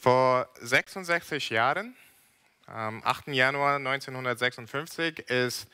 Vor 0.00 0.48
66 0.60 1.50
Jahren, 1.50 1.96
am 2.66 3.02
8. 3.02 3.28
Januar 3.28 3.76
1956, 3.76 5.18
ist 5.28 5.66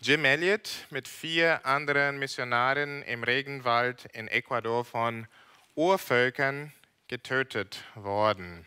Jim 0.00 0.24
Elliot 0.24 0.68
mit 0.90 1.06
vier 1.06 1.64
anderen 1.64 2.18
Missionaren 2.18 3.04
im 3.04 3.22
Regenwald 3.22 4.06
in 4.14 4.26
Ecuador 4.26 4.84
von 4.84 5.28
Urvölkern 5.76 6.72
getötet 7.06 7.84
worden. 7.94 8.66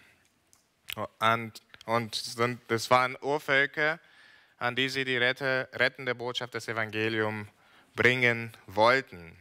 Und, 1.20 1.62
und 1.86 2.39
das 2.70 2.89
waren 2.89 3.18
Urvölker, 3.20 4.00
an 4.59 4.77
die 4.77 4.88
sie 4.88 5.04
die 5.04 5.18
rettende 5.18 6.16
Botschaft 6.16 6.54
des 6.54 6.70
Evangeliums 6.70 7.50
bringen 7.96 8.55
wollten. 8.66 9.36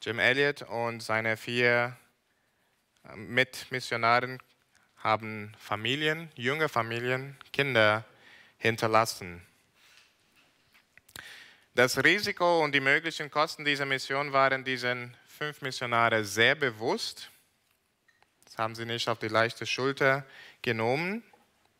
Jim 0.00 0.18
Elliot 0.18 0.62
und 0.62 1.02
seine 1.02 1.36
vier 1.36 1.98
Mitmissionaren 3.14 4.38
haben 4.96 5.52
Familien, 5.58 6.30
junge 6.34 6.68
Familien, 6.68 7.36
Kinder 7.52 8.04
hinterlassen. 8.58 9.42
Das 11.74 12.04
Risiko 12.04 12.62
und 12.62 12.72
die 12.72 12.80
möglichen 12.80 13.30
Kosten 13.30 13.64
dieser 13.64 13.86
Mission 13.86 14.32
waren 14.32 14.62
diesen 14.62 15.16
fünf 15.26 15.62
Missionare 15.62 16.24
sehr 16.24 16.54
bewusst. 16.54 17.30
Das 18.44 18.58
haben 18.58 18.74
sie 18.74 18.84
nicht 18.84 19.08
auf 19.08 19.18
die 19.18 19.28
leichte 19.28 19.66
Schulter 19.66 20.26
genommen. 20.60 21.22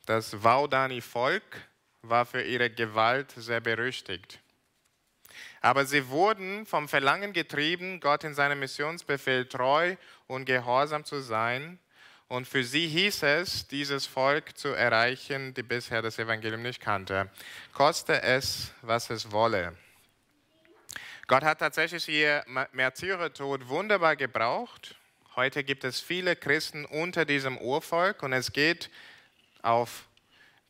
Das 0.06 0.42
Waudani-Volk 0.42 1.44
war 2.00 2.26
für 2.26 2.42
ihre 2.42 2.70
Gewalt 2.70 3.32
sehr 3.36 3.60
berüchtigt. 3.60 4.41
Aber 5.62 5.86
sie 5.86 6.08
wurden 6.08 6.66
vom 6.66 6.88
Verlangen 6.88 7.32
getrieben, 7.32 8.00
Gott 8.00 8.24
in 8.24 8.34
seinem 8.34 8.58
Missionsbefehl 8.58 9.46
treu 9.46 9.96
und 10.26 10.44
gehorsam 10.44 11.04
zu 11.04 11.20
sein. 11.20 11.78
Und 12.26 12.48
für 12.48 12.64
sie 12.64 12.88
hieß 12.88 13.22
es, 13.22 13.68
dieses 13.68 14.06
Volk 14.06 14.58
zu 14.58 14.68
erreichen, 14.68 15.54
die 15.54 15.62
bisher 15.62 16.02
das 16.02 16.18
Evangelium 16.18 16.62
nicht 16.62 16.80
kannte. 16.80 17.30
Koste 17.72 18.22
es, 18.22 18.72
was 18.82 19.08
es 19.10 19.30
wolle. 19.30 19.76
Gott 21.28 21.44
hat 21.44 21.60
tatsächlich 21.60 22.08
ihr 22.08 22.44
Märtyrertod 22.72 23.68
wunderbar 23.68 24.16
gebraucht. 24.16 24.96
Heute 25.36 25.62
gibt 25.62 25.84
es 25.84 26.00
viele 26.00 26.34
Christen 26.34 26.84
unter 26.84 27.24
diesem 27.24 27.56
Urvolk 27.58 28.22
und 28.24 28.32
es 28.32 28.52
geht 28.52 28.90
auf 29.62 30.08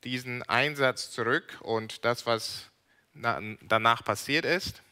diesen 0.05 0.43
Einsatz 0.43 1.11
zurück 1.11 1.57
und 1.63 2.05
das, 2.05 2.27
was 2.27 2.71
danach 3.15 4.05
passiert 4.05 4.45
ist. 4.45 4.83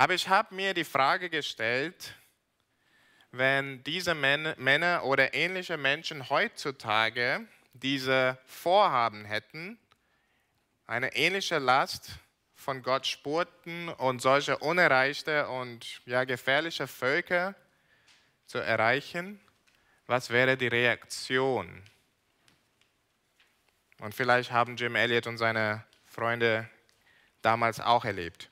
Aber 0.00 0.14
ich 0.14 0.30
habe 0.30 0.54
mir 0.54 0.72
die 0.72 0.84
Frage 0.84 1.28
gestellt, 1.28 2.14
wenn 3.32 3.84
diese 3.84 4.14
Männer 4.14 5.04
oder 5.04 5.34
ähnliche 5.34 5.76
Menschen 5.76 6.30
heutzutage 6.30 7.46
diese 7.74 8.38
Vorhaben 8.46 9.26
hätten, 9.26 9.78
eine 10.86 11.14
ähnliche 11.14 11.58
Last 11.58 12.12
von 12.54 12.82
Gott 12.82 13.06
spurten 13.06 13.90
und 13.90 14.22
solche 14.22 14.56
unerreichte 14.56 15.46
und 15.48 16.00
ja, 16.06 16.24
gefährliche 16.24 16.86
Völker 16.86 17.54
zu 18.46 18.56
erreichen, 18.56 19.38
was 20.06 20.30
wäre 20.30 20.56
die 20.56 20.68
Reaktion? 20.68 21.82
Und 23.98 24.14
vielleicht 24.14 24.50
haben 24.50 24.76
Jim 24.76 24.96
Elliot 24.96 25.26
und 25.26 25.36
seine 25.36 25.84
Freunde 26.06 26.70
damals 27.42 27.80
auch 27.80 28.06
erlebt. 28.06 28.49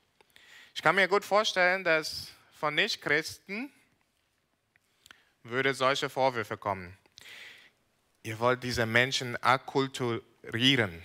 Ich 0.79 0.83
kann 0.84 0.95
mir 0.95 1.09
gut 1.09 1.25
vorstellen, 1.25 1.83
dass 1.83 2.29
von 2.53 2.73
Nichtchristen 2.73 3.69
würde 5.43 5.75
solche 5.75 6.09
Vorwürfe 6.09 6.57
kommen. 6.57 6.97
Ihr 8.23 8.39
wollt 8.39 8.62
diese 8.62 8.87
Menschen 8.87 9.37
akkulturieren. 9.43 11.03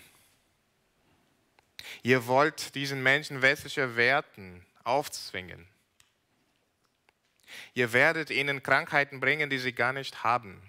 Ihr 2.04 2.28
wollt 2.28 2.76
diesen 2.76 3.02
Menschen 3.02 3.42
westliche 3.42 3.96
Werten 3.96 4.64
aufzwingen. 4.84 5.68
Ihr 7.74 7.94
werdet 7.94 8.30
ihnen 8.30 8.62
Krankheiten 8.62 9.20
bringen, 9.20 9.50
die 9.50 9.58
sie 9.58 9.74
gar 9.74 9.92
nicht 9.92 10.24
haben. 10.24 10.62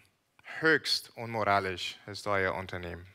Höchst 0.61 1.15
unmoralisch 1.15 1.99
ist 2.07 2.27
euer 2.27 2.55
Unternehmen. 2.55 3.07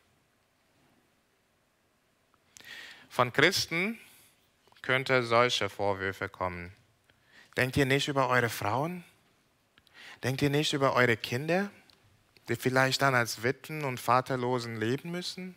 Von 3.09 3.33
Christen 3.33 3.99
könnte 4.89 5.21
solche 5.21 5.69
Vorwürfe 5.69 6.29
kommen. 6.29 6.71
Denkt 7.57 7.77
ihr 7.77 7.85
nicht 7.85 8.07
über 8.07 8.27
eure 8.27 8.49
Frauen? 8.49 9.03
Denkt 10.23 10.41
ihr 10.41 10.49
nicht 10.49 10.73
über 10.73 10.95
eure 10.95 11.15
Kinder, 11.15 11.69
die 12.47 12.55
vielleicht 12.55 13.03
dann 13.03 13.13
als 13.13 13.43
Witwen 13.43 13.85
und 13.85 13.99
Vaterlosen 13.99 14.77
leben 14.77 15.11
müssen? 15.11 15.55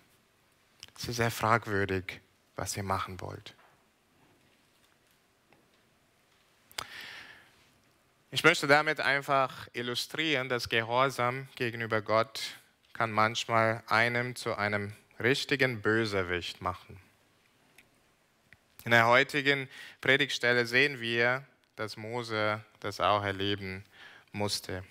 Es 0.99 1.09
ist 1.09 1.17
sehr 1.17 1.31
fragwürdig, 1.31 2.21
was 2.57 2.77
ihr 2.77 2.83
machen 2.83 3.23
wollt. 3.23 3.55
Ich 8.33 8.45
möchte 8.45 8.67
damit 8.67 9.01
einfach 9.01 9.67
illustrieren, 9.73 10.51
dass 10.51 10.69
Gehorsam 10.69 11.49
gegenüber 11.57 12.03
Gott 12.03 12.59
kann 12.93 13.11
manchmal 13.11 13.83
einem 13.87 14.37
zu 14.37 14.57
einem 14.57 14.93
richtigen 15.19 15.81
Bösewicht 15.81 16.61
machen. 16.61 17.01
In 18.85 18.91
der 18.91 19.07
heutigen 19.07 19.69
Predigtstelle 20.01 20.67
sehen 20.67 21.01
wir, 21.01 21.45
dass 21.77 21.97
Mose 21.97 22.65
das 22.81 23.01
auch 23.01 23.23
erleben 23.23 23.85
musste. 24.33 24.83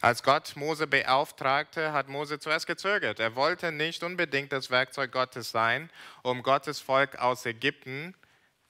Als 0.00 0.22
Gott 0.22 0.56
Mose 0.56 0.86
beauftragte, 0.86 1.92
hat 1.92 2.08
Mose 2.08 2.38
zuerst 2.38 2.66
gezögert. 2.66 3.20
Er 3.20 3.36
wollte 3.36 3.70
nicht 3.70 4.02
unbedingt 4.02 4.50
das 4.50 4.70
Werkzeug 4.70 5.12
Gottes 5.12 5.50
sein, 5.50 5.90
um 6.22 6.42
Gottes 6.42 6.80
Volk 6.80 7.16
aus 7.16 7.46
Ägypten 7.46 8.14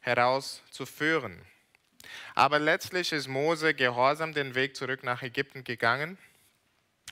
herauszuführen. 0.00 1.40
Aber 2.34 2.58
letztlich 2.58 3.12
ist 3.12 3.28
Mose 3.28 3.74
gehorsam 3.74 4.34
den 4.34 4.54
Weg 4.54 4.76
zurück 4.76 5.02
nach 5.02 5.22
Ägypten 5.22 5.64
gegangen. 5.64 6.18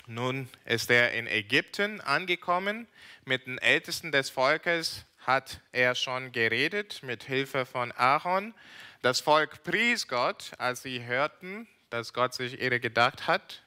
Nun 0.07 0.49
ist 0.65 0.91
er 0.91 1.13
in 1.13 1.27
Ägypten 1.27 2.01
angekommen 2.01 2.89
mit 3.25 3.47
den 3.47 3.59
Ältesten 3.59 4.11
des 4.11 4.31
Volkes 4.31 5.05
hat 5.29 5.61
er 5.73 5.95
schon 5.95 6.33
geredet 6.33 7.03
mit 7.03 7.23
Hilfe 7.23 7.67
von 7.67 7.93
Aaron. 7.93 8.55
Das 9.03 9.21
Volk 9.21 9.63
pries 9.63 10.09
Gott, 10.09 10.53
als 10.57 10.83
sie 10.83 11.05
hörten, 11.05 11.69
dass 11.91 12.15
Gott 12.15 12.33
sich 12.33 12.59
ihre 12.63 12.81
gedacht 12.81 13.27
hat. 13.27 13.63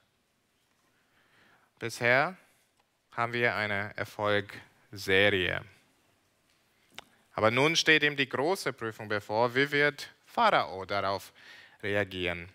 Bisher 1.77 2.35
haben 3.11 3.33
wir 3.33 3.55
eine 3.55 3.95
Erfolgserie. 3.95 5.63
Aber 7.33 7.51
nun 7.51 7.75
steht 7.75 8.01
ihm 8.01 8.17
die 8.17 8.27
große 8.27 8.73
Prüfung 8.73 9.07
bevor. 9.07 9.53
Wie 9.53 9.71
wird 9.71 10.09
Pharao 10.25 10.85
darauf 10.85 11.31
reagieren? 11.83 12.49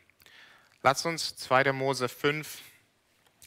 Lasst 0.82 1.06
uns 1.06 1.36
2. 1.36 1.72
Mose 1.72 2.08
5 2.08 2.60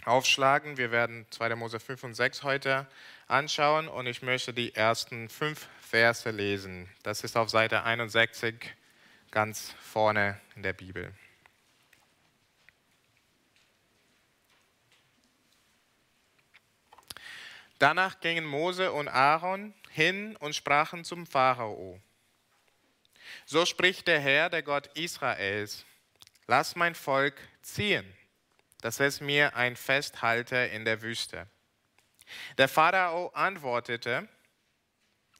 aufschlagen. 0.05 0.77
Wir 0.77 0.91
werden 0.91 1.25
2. 1.29 1.55
Mose 1.55 1.79
5 1.79 2.03
und 2.03 2.13
6 2.13 2.43
heute 2.43 2.87
anschauen 3.27 3.87
und 3.87 4.07
ich 4.07 4.21
möchte 4.21 4.53
die 4.53 4.75
ersten 4.75 5.29
fünf 5.29 5.67
Verse 5.81 6.29
lesen. 6.29 6.89
Das 7.03 7.23
ist 7.23 7.37
auf 7.37 7.49
Seite 7.49 7.83
61 7.83 8.55
ganz 9.31 9.75
vorne 9.79 10.39
in 10.55 10.63
der 10.63 10.73
Bibel. 10.73 11.13
Danach 17.79 18.19
gingen 18.19 18.45
Mose 18.45 18.91
und 18.91 19.07
Aaron 19.07 19.73
hin 19.89 20.35
und 20.37 20.53
sprachen 20.53 21.05
zum 21.05 21.25
Pharao. 21.25 21.99
So 23.45 23.65
spricht 23.65 24.07
der 24.07 24.19
Herr, 24.19 24.49
der 24.49 24.63
Gott 24.63 24.87
Israels, 24.95 25.85
lass 26.45 26.75
mein 26.75 26.93
Volk 26.93 27.35
ziehen, 27.61 28.05
dass 28.81 28.99
es 28.99 29.21
mir 29.21 29.55
ein 29.55 29.75
Fest 29.75 30.21
halte 30.21 30.55
in 30.55 30.85
der 30.85 31.01
Wüste. 31.01 31.47
Der 32.57 32.67
Pharao 32.67 33.29
antwortete, 33.29 34.27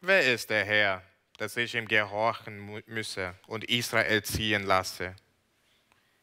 wer 0.02 0.34
ist 0.34 0.50
der 0.50 0.66
Herr, 0.66 1.04
dass 1.38 1.56
ich 1.56 1.76
ihm 1.76 1.88
gehorchen 1.88 2.84
müsse 2.88 3.36
und 3.48 3.64
Israel 3.66 4.24
ziehen 4.24 4.64
lasse? 4.64 5.16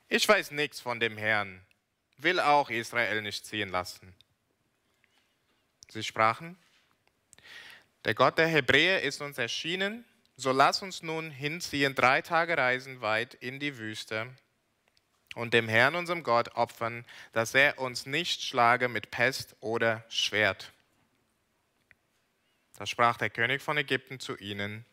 Ich 0.09 0.29
weiß 0.29 0.51
nichts 0.53 0.81
von 0.81 1.01
dem 1.01 1.17
Herrn, 1.17 1.65
will 2.19 2.41
auch 2.41 2.71
Israel 2.71 3.23
nicht 3.23 3.47
ziehen 3.47 3.71
lassen. 3.71 4.15
Sie 5.89 6.03
sprachen, 6.03 6.59
der 8.05 8.15
Gott 8.15 8.39
der 8.39 8.47
Hebräer 8.47 9.03
ist 9.03 9.21
uns 9.21 9.39
erschienen, 9.39 10.05
so 10.37 10.53
lass 10.53 10.83
uns 10.83 11.03
nun 11.03 11.31
hinziehen, 11.31 11.95
drei 11.95 12.23
Tage 12.23 12.57
Reisen 12.57 13.01
weit 13.01 13.35
in 13.35 13.59
die 13.59 13.79
Wüste 13.79 14.37
und 15.37 15.55
dem 15.55 15.69
Herrn, 15.69 15.95
unserem 15.95 16.23
Gott, 16.23 16.57
opfern, 16.57 17.05
dass 17.33 17.55
er 17.55 17.79
uns 17.79 18.07
nicht 18.07 18.43
schlage 18.43 18.89
mit 18.89 19.11
Pest 19.11 19.55
oder 19.61 20.03
Schwert. 20.09 20.73
Da 22.79 22.87
sprach 22.87 23.19
der 23.19 23.31
König 23.31 23.63
von 23.63 23.77
Ägypten 23.79 24.19
zu 24.19 24.37
ihnen, 24.37 24.85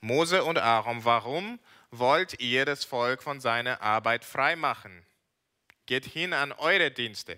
Mose 0.00 0.44
und 0.44 0.58
Aaron, 0.58 1.04
warum 1.04 1.58
wollt 1.90 2.40
ihr 2.40 2.64
das 2.64 2.84
Volk 2.84 3.22
von 3.22 3.40
seiner 3.40 3.82
Arbeit 3.82 4.24
freimachen? 4.24 5.04
geht 5.86 6.06
hin 6.06 6.32
an 6.32 6.52
eure 6.52 6.90
Dienste. 6.90 7.36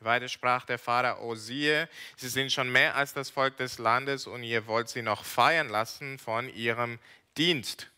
Weiter 0.00 0.28
sprach 0.28 0.64
der 0.64 0.78
Pharao, 0.78 1.34
siehe, 1.34 1.88
sie 2.16 2.28
sind 2.28 2.52
schon 2.52 2.70
mehr 2.70 2.94
als 2.94 3.12
das 3.12 3.30
Volk 3.30 3.56
des 3.56 3.78
Landes 3.78 4.26
und 4.26 4.42
ihr 4.44 4.66
wollt 4.66 4.88
sie 4.88 5.02
noch 5.02 5.24
feiern 5.24 5.68
lassen 5.68 6.18
von 6.18 6.48
ihrem 6.48 6.98
Dienst. 7.36 7.90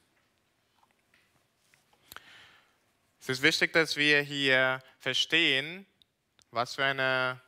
Es 3.21 3.29
ist 3.29 3.43
wichtig, 3.43 3.75
dass 3.75 3.97
wir 3.97 4.23
hier 4.23 4.83
verstehen, 4.99 5.85
was 6.51 6.77
für 6.77 6.85
eine 6.85 7.39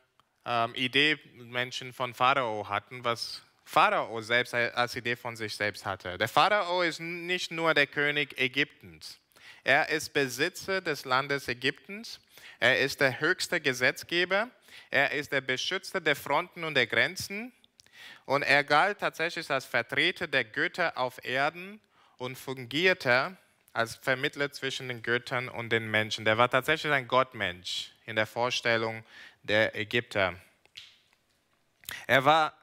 ähm, 0.45 0.75
Idee 0.75 1.17
Menschen 1.33 1.93
von 1.93 2.13
Pharao 2.13 2.69
hatten, 2.69 3.03
was 3.03 3.41
Pharao 3.65 4.21
selbst 4.21 4.53
als 4.53 4.95
Idee 4.95 5.15
von 5.15 5.35
sich 5.35 5.55
selbst 5.55 5.83
hatte. 5.83 6.19
Der 6.19 6.27
Pharao 6.27 6.83
ist 6.83 6.99
nicht 6.99 7.51
nur 7.51 7.73
der 7.73 7.87
König 7.87 8.37
Ägyptens. 8.39 9.19
Er 9.63 9.89
ist 9.89 10.13
Besitzer 10.13 10.79
des 10.79 11.05
Landes 11.05 11.47
Ägyptens. 11.47 12.19
Er 12.59 12.79
ist 12.79 13.01
der 13.01 13.19
höchste 13.19 13.59
Gesetzgeber. 13.59 14.51
Er 14.91 15.11
ist 15.11 15.31
der 15.31 15.41
Beschützer 15.41 16.01
der 16.01 16.15
Fronten 16.15 16.65
und 16.65 16.75
der 16.75 16.85
Grenzen. 16.85 17.51
Und 18.25 18.43
er 18.43 18.63
galt 18.63 18.99
tatsächlich 18.99 19.49
als 19.49 19.65
Vertreter 19.65 20.27
der 20.27 20.43
Götter 20.43 20.97
auf 20.97 21.23
Erden 21.25 21.79
und 22.17 22.37
fungierte 22.37 23.37
als 23.73 23.95
Vermittler 23.95 24.51
zwischen 24.51 24.87
den 24.87 25.01
Göttern 25.01 25.49
und 25.49 25.69
den 25.69 25.89
Menschen. 25.89 26.25
Der 26.25 26.37
war 26.37 26.49
tatsächlich 26.49 26.93
ein 26.93 27.07
Gottmensch 27.07 27.91
in 28.05 28.15
der 28.15 28.27
Vorstellung 28.27 29.03
der 29.41 29.75
Ägypter. 29.75 30.35
Er 32.07 32.23
war 32.23 32.53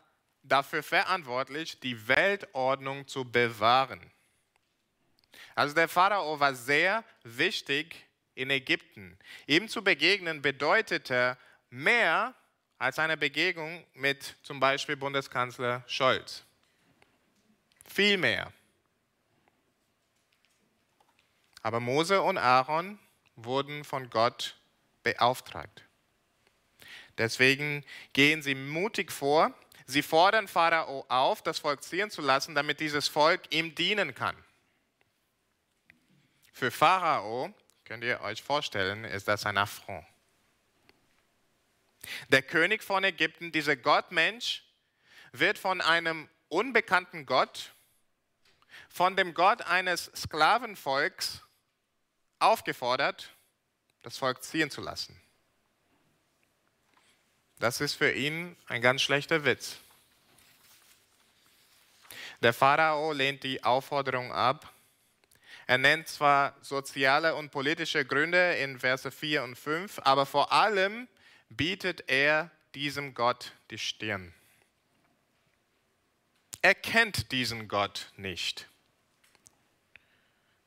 dafür 0.43 0.83
verantwortlich, 0.83 1.79
die 1.81 2.09
Weltordnung 2.09 3.07
zu 3.07 3.25
bewahren. 3.25 4.01
Also 5.55 5.75
der 5.75 5.89
Pharao 5.89 6.39
war 6.41 6.55
sehr 6.55 7.05
wichtig 7.23 7.97
in 8.35 8.51
Ägypten. 8.51 9.19
Ihm 9.47 9.69
zu 9.69 9.83
begegnen 9.83 10.41
bedeutete 10.41 11.37
mehr 11.69 12.35
als 12.79 12.99
eine 12.99 13.17
Begegnung 13.17 13.85
mit 13.95 14.37
zum 14.43 14.59
Beispiel 14.61 14.97
Bundeskanzler 14.97 15.85
Scholz. 15.87 16.45
Viel 17.87 18.17
mehr. 18.17 18.53
Aber 21.63 21.81
Mose 21.81 22.23
und 22.23 22.39
Aaron 22.39 22.99
wurden 23.37 23.85
von 23.85 24.11
Gott 24.11 24.57
beauftragt. 25.03 25.85
Deswegen 27.19 27.85
gehen 28.13 28.43
sie 28.43 28.55
mutig 28.55 29.13
vor. 29.13 29.55
Sie 29.87 30.03
fordern 30.03 30.49
Pharao 30.49 31.05
auf, 31.09 31.43
das 31.43 31.59
Volk 31.59 31.83
ziehen 31.83 32.11
zu 32.11 32.23
lassen, 32.23 32.55
damit 32.55 32.81
dieses 32.81 33.09
Volk 33.09 33.53
ihm 33.53 33.75
dienen 33.75 34.15
kann. 34.15 34.37
Für 36.53 36.71
Pharao, 36.71 37.53
könnt 37.85 38.05
ihr 38.05 38.21
euch 38.21 38.43
vorstellen, 38.43 39.05
ist 39.05 39.29
das 39.29 39.47
ein 39.47 39.59
Affront. 39.59 40.07
Der 42.29 42.43
König 42.43 42.83
von 42.83 43.05
Ägypten, 43.05 43.53
dieser 43.53 43.77
Gottmensch, 43.77 44.65
wird 45.33 45.59
von 45.59 45.81
einem 45.81 46.29
unbekannten 46.49 47.27
Gott, 47.27 47.73
von 48.89 49.17
dem 49.17 49.35
Gott 49.35 49.63
eines 49.63 50.11
Sklavenvolks 50.15 51.43
aufgefordert, 52.41 53.31
das 54.03 54.17
Volk 54.17 54.43
ziehen 54.43 54.71
zu 54.71 54.81
lassen. 54.81 55.21
Das 57.59 57.81
ist 57.81 57.95
für 57.95 58.11
ihn 58.11 58.57
ein 58.69 58.81
ganz 58.81 59.03
schlechter 59.03 59.45
Witz. 59.45 59.77
Der 62.43 62.55
Pharao 62.55 63.13
lehnt 63.13 63.43
die 63.43 63.63
Aufforderung 63.63 64.33
ab. 64.33 64.73
Er 65.67 65.77
nennt 65.77 66.09
zwar 66.09 66.57
soziale 66.63 67.35
und 67.35 67.51
politische 67.51 68.05
Gründe 68.07 68.55
in 68.55 68.81
Verse 68.81 69.11
4 69.11 69.43
und 69.45 69.57
5, 69.57 70.01
aber 70.05 70.25
vor 70.25 70.53
allem 70.53 71.07
bietet 71.51 72.05
er 72.09 72.51
diesem 72.75 73.13
Gott 73.13 73.53
die 73.71 73.79
Stirn. 73.79 74.33
Er 76.63 76.75
kennt 76.75 77.31
diesen 77.31 77.69
Gott 77.69 78.11
nicht. 78.17 78.70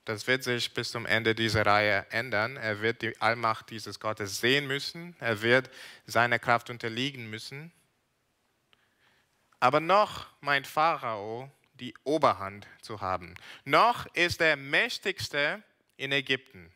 Das 0.06 0.28
wird 0.28 0.44
sich 0.44 0.74
bis 0.74 0.92
zum 0.92 1.06
Ende 1.06 1.34
dieser 1.34 1.66
Reihe 1.66 2.06
ändern. 2.10 2.58
Er 2.58 2.82
wird 2.82 3.02
die 3.02 3.20
Allmacht 3.22 3.70
dieses 3.70 4.00
Gottes 4.00 4.40
sehen 4.40 4.68
müssen. 4.68 5.16
Er 5.20 5.42
wird 5.42 5.70
seiner 6.06 6.40
Kraft 6.40 6.70
unterliegen 6.70 7.30
müssen. 7.30 7.72
Aber 9.62 9.80
noch 9.80 10.28
meint 10.42 10.68
Pharao, 10.68 11.50
die 11.76 11.94
Oberhand 12.04 12.68
zu 12.82 13.00
haben. 13.00 13.34
Noch 13.64 14.06
ist 14.14 14.42
er 14.42 14.58
mächtigste 14.58 15.64
in 15.96 16.12
Ägypten. 16.12 16.74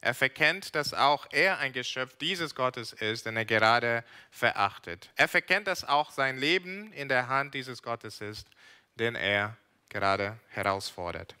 Er 0.00 0.14
verkennt, 0.14 0.74
dass 0.74 0.94
auch 0.94 1.26
er 1.30 1.58
ein 1.58 1.72
Geschöpf 1.72 2.16
dieses 2.16 2.54
Gottes 2.54 2.92
ist, 2.92 3.26
den 3.26 3.36
er 3.36 3.44
gerade 3.44 4.04
verachtet. 4.30 5.10
Er 5.16 5.28
verkennt, 5.28 5.66
dass 5.66 5.84
auch 5.84 6.10
sein 6.10 6.38
Leben 6.38 6.92
in 6.92 7.08
der 7.08 7.28
Hand 7.28 7.52
dieses 7.52 7.82
Gottes 7.82 8.20
ist, 8.20 8.48
den 8.94 9.14
er 9.14 9.56
gerade 9.90 10.38
herausfordert. 10.48 11.34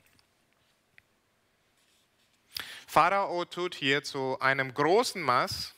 Pharao 2.90 3.44
tut 3.44 3.76
hier 3.76 4.02
zu 4.02 4.36
einem 4.40 4.74
großen 4.74 5.22
Maß, 5.22 5.76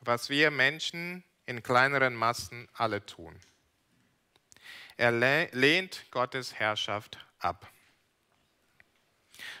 was 0.00 0.28
wir 0.28 0.50
Menschen 0.50 1.24
in 1.46 1.62
kleineren 1.62 2.14
Massen 2.14 2.68
alle 2.74 3.06
tun. 3.06 3.40
Er 4.98 5.12
lehnt 5.12 6.04
Gottes 6.10 6.52
Herrschaft 6.52 7.16
ab. 7.38 7.66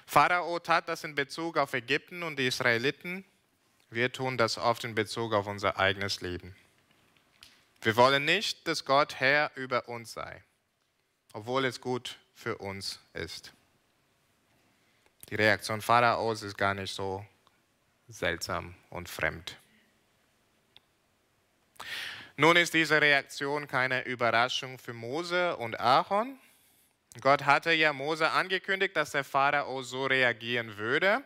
Pharao 0.04 0.58
tat 0.58 0.86
das 0.86 1.02
in 1.02 1.14
Bezug 1.14 1.56
auf 1.56 1.72
Ägypten 1.72 2.22
und 2.22 2.38
die 2.38 2.48
Israeliten. 2.48 3.24
Wir 3.88 4.12
tun 4.12 4.36
das 4.36 4.58
oft 4.58 4.84
in 4.84 4.94
Bezug 4.94 5.32
auf 5.32 5.46
unser 5.46 5.78
eigenes 5.78 6.20
Leben. 6.20 6.54
Wir 7.80 7.96
wollen 7.96 8.26
nicht, 8.26 8.68
dass 8.68 8.84
Gott 8.84 9.18
Herr 9.18 9.50
über 9.54 9.88
uns 9.88 10.12
sei, 10.12 10.44
obwohl 11.32 11.64
es 11.64 11.80
gut 11.80 12.18
für 12.34 12.58
uns 12.58 13.00
ist. 13.14 13.54
Die 15.30 15.36
Reaktion 15.36 15.80
Pharaos 15.80 16.42
ist 16.42 16.58
gar 16.58 16.74
nicht 16.74 16.92
so 16.92 17.24
seltsam 18.08 18.74
und 18.90 19.08
fremd. 19.08 19.56
Nun 22.36 22.56
ist 22.56 22.74
diese 22.74 23.00
Reaktion 23.00 23.68
keine 23.68 24.04
Überraschung 24.06 24.78
für 24.78 24.92
Mose 24.92 25.56
und 25.56 25.78
Aaron. 25.78 26.38
Gott 27.20 27.44
hatte 27.44 27.72
ja 27.72 27.92
Mose 27.92 28.30
angekündigt, 28.30 28.96
dass 28.96 29.12
der 29.12 29.24
Pharao 29.24 29.82
so 29.82 30.06
reagieren 30.06 30.76
würde. 30.76 31.22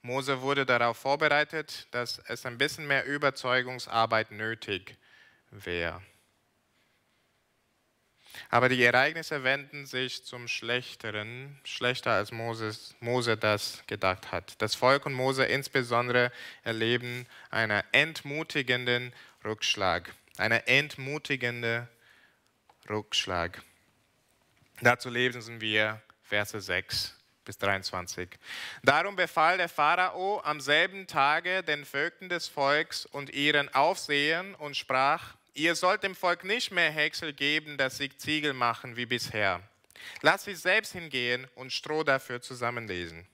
Mose 0.00 0.40
wurde 0.40 0.64
darauf 0.64 0.96
vorbereitet, 0.96 1.88
dass 1.90 2.20
es 2.26 2.46
ein 2.46 2.56
bisschen 2.56 2.86
mehr 2.86 3.04
Überzeugungsarbeit 3.06 4.30
nötig 4.30 4.96
wäre. 5.50 6.00
Aber 8.50 8.68
die 8.68 8.82
Ereignisse 8.82 9.44
wenden 9.44 9.86
sich 9.86 10.24
zum 10.24 10.48
Schlechteren, 10.48 11.58
schlechter 11.64 12.12
als 12.12 12.32
Moses, 12.32 12.94
Mose 13.00 13.36
das 13.36 13.82
gedacht 13.86 14.32
hat. 14.32 14.60
Das 14.60 14.74
Volk 14.74 15.06
und 15.06 15.14
Mose 15.14 15.44
insbesondere 15.44 16.32
erleben 16.62 17.26
einen 17.50 17.82
entmutigenden 17.92 19.12
Rückschlag. 19.44 20.14
Einen 20.36 20.60
entmutigenden 20.66 21.88
Rückschlag. 22.88 23.62
Dazu 24.80 25.08
lesen 25.08 25.60
wir 25.60 26.02
Verse 26.22 26.60
6 26.60 27.14
bis 27.44 27.58
23. 27.58 28.28
Darum 28.82 29.16
befahl 29.16 29.58
der 29.58 29.68
Pharao 29.68 30.40
am 30.42 30.60
selben 30.60 31.06
Tage 31.06 31.62
den 31.62 31.84
Vögten 31.84 32.28
des 32.28 32.48
Volks 32.48 33.06
und 33.06 33.30
ihren 33.30 33.72
Aufsehern 33.74 34.54
und 34.54 34.76
sprach, 34.76 35.34
Ihr 35.54 35.76
sollt 35.76 36.02
dem 36.02 36.16
Volk 36.16 36.42
nicht 36.44 36.72
mehr 36.72 36.90
Häcksel 36.90 37.32
geben, 37.32 37.78
dass 37.78 37.96
sie 37.96 38.14
Ziegel 38.16 38.52
machen 38.52 38.96
wie 38.96 39.06
bisher. 39.06 39.62
Lasst 40.20 40.44
sie 40.44 40.54
selbst 40.54 40.92
hingehen 40.92 41.46
und 41.54 41.72
Stroh 41.72 42.02
dafür 42.02 42.42
zusammenlesen. 42.42 43.26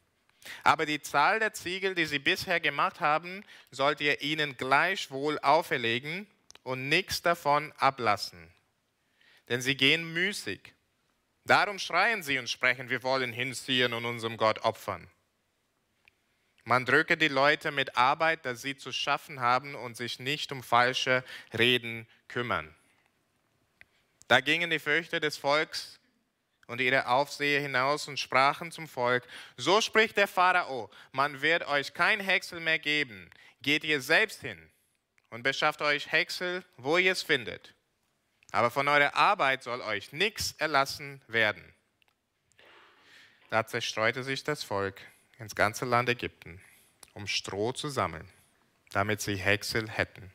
Aber 0.62 0.87
die 0.87 1.00
Zahl 1.00 1.39
der 1.39 1.55
Ziegel, 1.55 1.95
die 1.95 2.07
sie 2.07 2.19
bisher 2.19 2.61
gemacht 2.61 3.00
haben, 3.00 3.45
sollt 3.71 4.00
ihr 4.00 4.21
ihnen 4.21 4.57
gleichwohl 4.57 5.39
auferlegen 5.39 6.27
und 6.62 6.89
nichts 6.89 7.23
davon 7.23 7.73
ablassen. 7.79 8.50
Denn 9.49 9.62
sie 9.62 9.77
gehen 9.77 10.12
müßig. 10.12 10.61
Darum 11.45 11.79
schreien 11.79 12.23
sie 12.23 12.39
und 12.39 12.49
sprechen, 12.49 12.91
wir 12.91 13.03
wollen 13.03 13.33
hinziehen 13.33 13.93
und 13.93 14.05
unserem 14.05 14.37
Gott 14.37 14.61
opfern. 14.61 15.09
Man 16.64 16.85
drücke 16.85 17.17
die 17.17 17.29
Leute 17.29 17.71
mit 17.71 17.97
Arbeit, 17.97 18.45
dass 18.45 18.62
sie 18.62 18.76
zu 18.76 18.93
schaffen 18.93 19.40
haben 19.40 19.75
und 19.75 19.97
sich 19.97 20.19
nicht 20.19 20.52
um 20.52 20.62
falsche 20.62 21.25
Reden 21.57 22.07
kümmern. 22.29 22.75
Da 24.29 24.40
gingen 24.40 24.71
die 24.71 24.79
Fürchter 24.79 25.19
des 25.21 25.37
Volks 25.37 25.99
und 26.67 26.81
ihre 26.81 27.09
Aufseher 27.09 27.61
hinaus 27.61 28.07
und 28.07 28.19
sprachen 28.19 28.71
zum 28.71 28.87
Volk, 28.87 29.26
so 29.57 29.81
spricht 29.81 30.17
der 30.17 30.29
Pharao, 30.29 30.88
man 31.11 31.43
wird 31.43 31.67
euch 31.67 31.95
kein 31.95 32.21
Häcksel 32.21 32.61
mehr 32.61 32.79
geben, 32.79 33.29
geht 33.61 33.83
ihr 33.83 34.00
selbst 34.00 34.40
hin 34.40 34.71
und 35.31 35.43
beschafft 35.43 35.83
euch 35.83 36.12
Häcksel, 36.12 36.64
wo 36.76 36.97
ihr 36.97 37.11
es 37.11 37.23
findet. 37.23 37.75
Aber 38.52 38.71
von 38.71 38.87
eurer 38.87 39.14
Arbeit 39.14 39.62
soll 39.62 39.81
euch 39.81 40.12
nichts 40.12 40.52
erlassen 40.59 41.21
werden. 41.26 41.75
Da 43.49 43.67
zerstreute 43.67 44.23
sich 44.23 44.45
das 44.45 44.62
Volk 44.62 45.00
ins 45.40 45.56
ganze 45.56 45.85
Land 45.87 46.09
Ägypten, 46.09 46.61
um 47.14 47.26
Stroh 47.26 47.73
zu 47.73 47.88
sammeln, 47.88 48.28
damit 48.92 49.20
sie 49.20 49.37
Häcksel 49.37 49.88
hätten. 49.88 50.30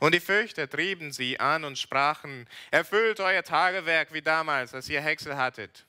Und 0.00 0.14
die 0.14 0.20
Fürchter 0.20 0.68
trieben 0.68 1.12
sie 1.12 1.38
an 1.38 1.64
und 1.64 1.78
sprachen, 1.78 2.48
erfüllt 2.70 3.20
euer 3.20 3.42
Tagewerk 3.42 4.12
wie 4.12 4.22
damals, 4.22 4.74
als 4.74 4.88
ihr 4.88 5.00
Häcksel 5.00 5.36
hattet. 5.36 5.84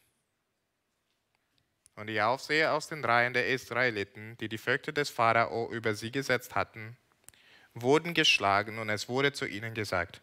Und 1.95 2.07
die 2.07 2.21
Aufseher 2.21 2.73
aus 2.73 2.87
den 2.87 3.03
Reihen 3.03 3.33
der 3.33 3.47
Israeliten, 3.47 4.37
die 4.37 4.49
die 4.49 4.59
Vögte 4.59 4.93
des 4.93 5.09
Pharao 5.09 5.71
über 5.71 5.95
sie 5.95 6.11
gesetzt 6.11 6.53
hatten, 6.53 6.95
wurden 7.73 8.13
geschlagen 8.13 8.77
und 8.77 8.89
es 8.89 9.09
wurde 9.09 9.33
zu 9.33 9.45
ihnen 9.45 9.73
gesagt, 9.73 10.21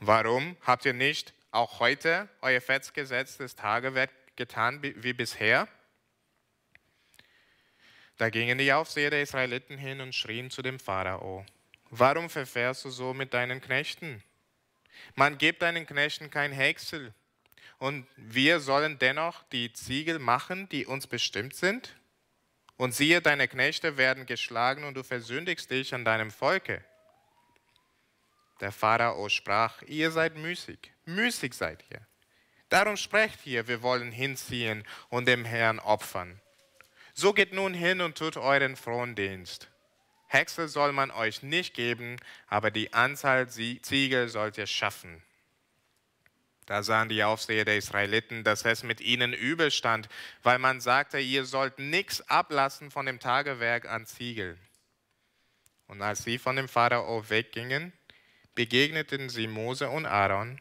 warum 0.00 0.56
habt 0.62 0.84
ihr 0.84 0.92
nicht 0.92 1.32
auch 1.50 1.80
heute 1.80 2.28
euer 2.42 2.60
festgesetztes 2.60 3.56
Tagewerk 3.56 4.10
getan 4.36 4.82
wie 4.82 5.12
bisher? 5.12 5.68
Da 8.16 8.30
gingen 8.30 8.58
die 8.58 8.72
Aufseher 8.72 9.10
der 9.10 9.22
Israeliten 9.22 9.76
hin 9.76 10.00
und 10.00 10.14
schrien 10.14 10.50
zu 10.50 10.62
dem 10.62 10.78
Pharao, 10.78 11.44
warum 11.90 12.30
verfährst 12.30 12.84
du 12.84 12.90
so 12.90 13.12
mit 13.12 13.34
deinen 13.34 13.60
Knechten? 13.60 14.22
Man 15.16 15.38
gibt 15.38 15.62
deinen 15.62 15.86
Knechten 15.86 16.30
kein 16.30 16.52
Häcksel 16.52 17.12
und 17.78 18.06
wir 18.16 18.60
sollen 18.60 18.98
dennoch 18.98 19.42
die 19.44 19.72
Ziegel 19.72 20.18
machen, 20.18 20.68
die 20.68 20.86
uns 20.86 21.06
bestimmt 21.06 21.54
sind? 21.54 21.96
Und 22.76 22.92
siehe, 22.92 23.20
deine 23.20 23.46
Knechte 23.46 23.96
werden 23.96 24.26
geschlagen 24.26 24.84
und 24.84 24.94
du 24.94 25.04
versündigst 25.04 25.70
dich 25.70 25.94
an 25.94 26.04
deinem 26.04 26.30
Volke. 26.30 26.84
Der 28.60 28.72
Pharao 28.72 29.28
sprach, 29.28 29.82
ihr 29.82 30.10
seid 30.10 30.36
müßig, 30.36 30.78
müßig 31.04 31.54
seid 31.54 31.84
ihr. 31.90 32.00
Darum 32.68 32.96
sprecht 32.96 33.46
ihr, 33.46 33.68
wir 33.68 33.82
wollen 33.82 34.10
hinziehen 34.10 34.84
und 35.08 35.26
dem 35.26 35.44
Herrn 35.44 35.78
opfern. 35.78 36.40
So 37.14 37.32
geht 37.32 37.52
nun 37.52 37.74
hin 37.74 38.00
und 38.00 38.18
tut 38.18 38.36
euren 38.36 38.74
Frondienst. 38.74 39.68
Hexe 40.26 40.66
soll 40.66 40.92
man 40.92 41.12
euch 41.12 41.44
nicht 41.44 41.72
geben, 41.74 42.16
aber 42.48 42.72
die 42.72 42.92
Anzahl 42.92 43.48
Ziegel 43.48 44.28
sollt 44.28 44.58
ihr 44.58 44.66
schaffen. 44.66 45.22
Da 46.66 46.82
sahen 46.82 47.08
die 47.08 47.22
Aufseher 47.22 47.64
der 47.64 47.76
Israeliten, 47.76 48.42
dass 48.42 48.64
es 48.64 48.82
mit 48.82 49.00
ihnen 49.00 49.32
übel 49.32 49.70
stand, 49.70 50.08
weil 50.42 50.58
man 50.58 50.80
sagte, 50.80 51.20
ihr 51.20 51.44
sollt 51.44 51.78
nichts 51.78 52.28
ablassen 52.28 52.90
von 52.90 53.06
dem 53.06 53.20
Tagewerk 53.20 53.86
an 53.86 54.06
Ziegel. 54.06 54.58
Und 55.86 56.02
als 56.02 56.24
sie 56.24 56.38
von 56.38 56.56
dem 56.56 56.68
Pharao 56.68 57.28
weggingen, 57.28 57.92
begegneten 58.56 59.28
sie 59.28 59.46
Mose 59.46 59.88
und 59.88 60.06
Aaron, 60.06 60.60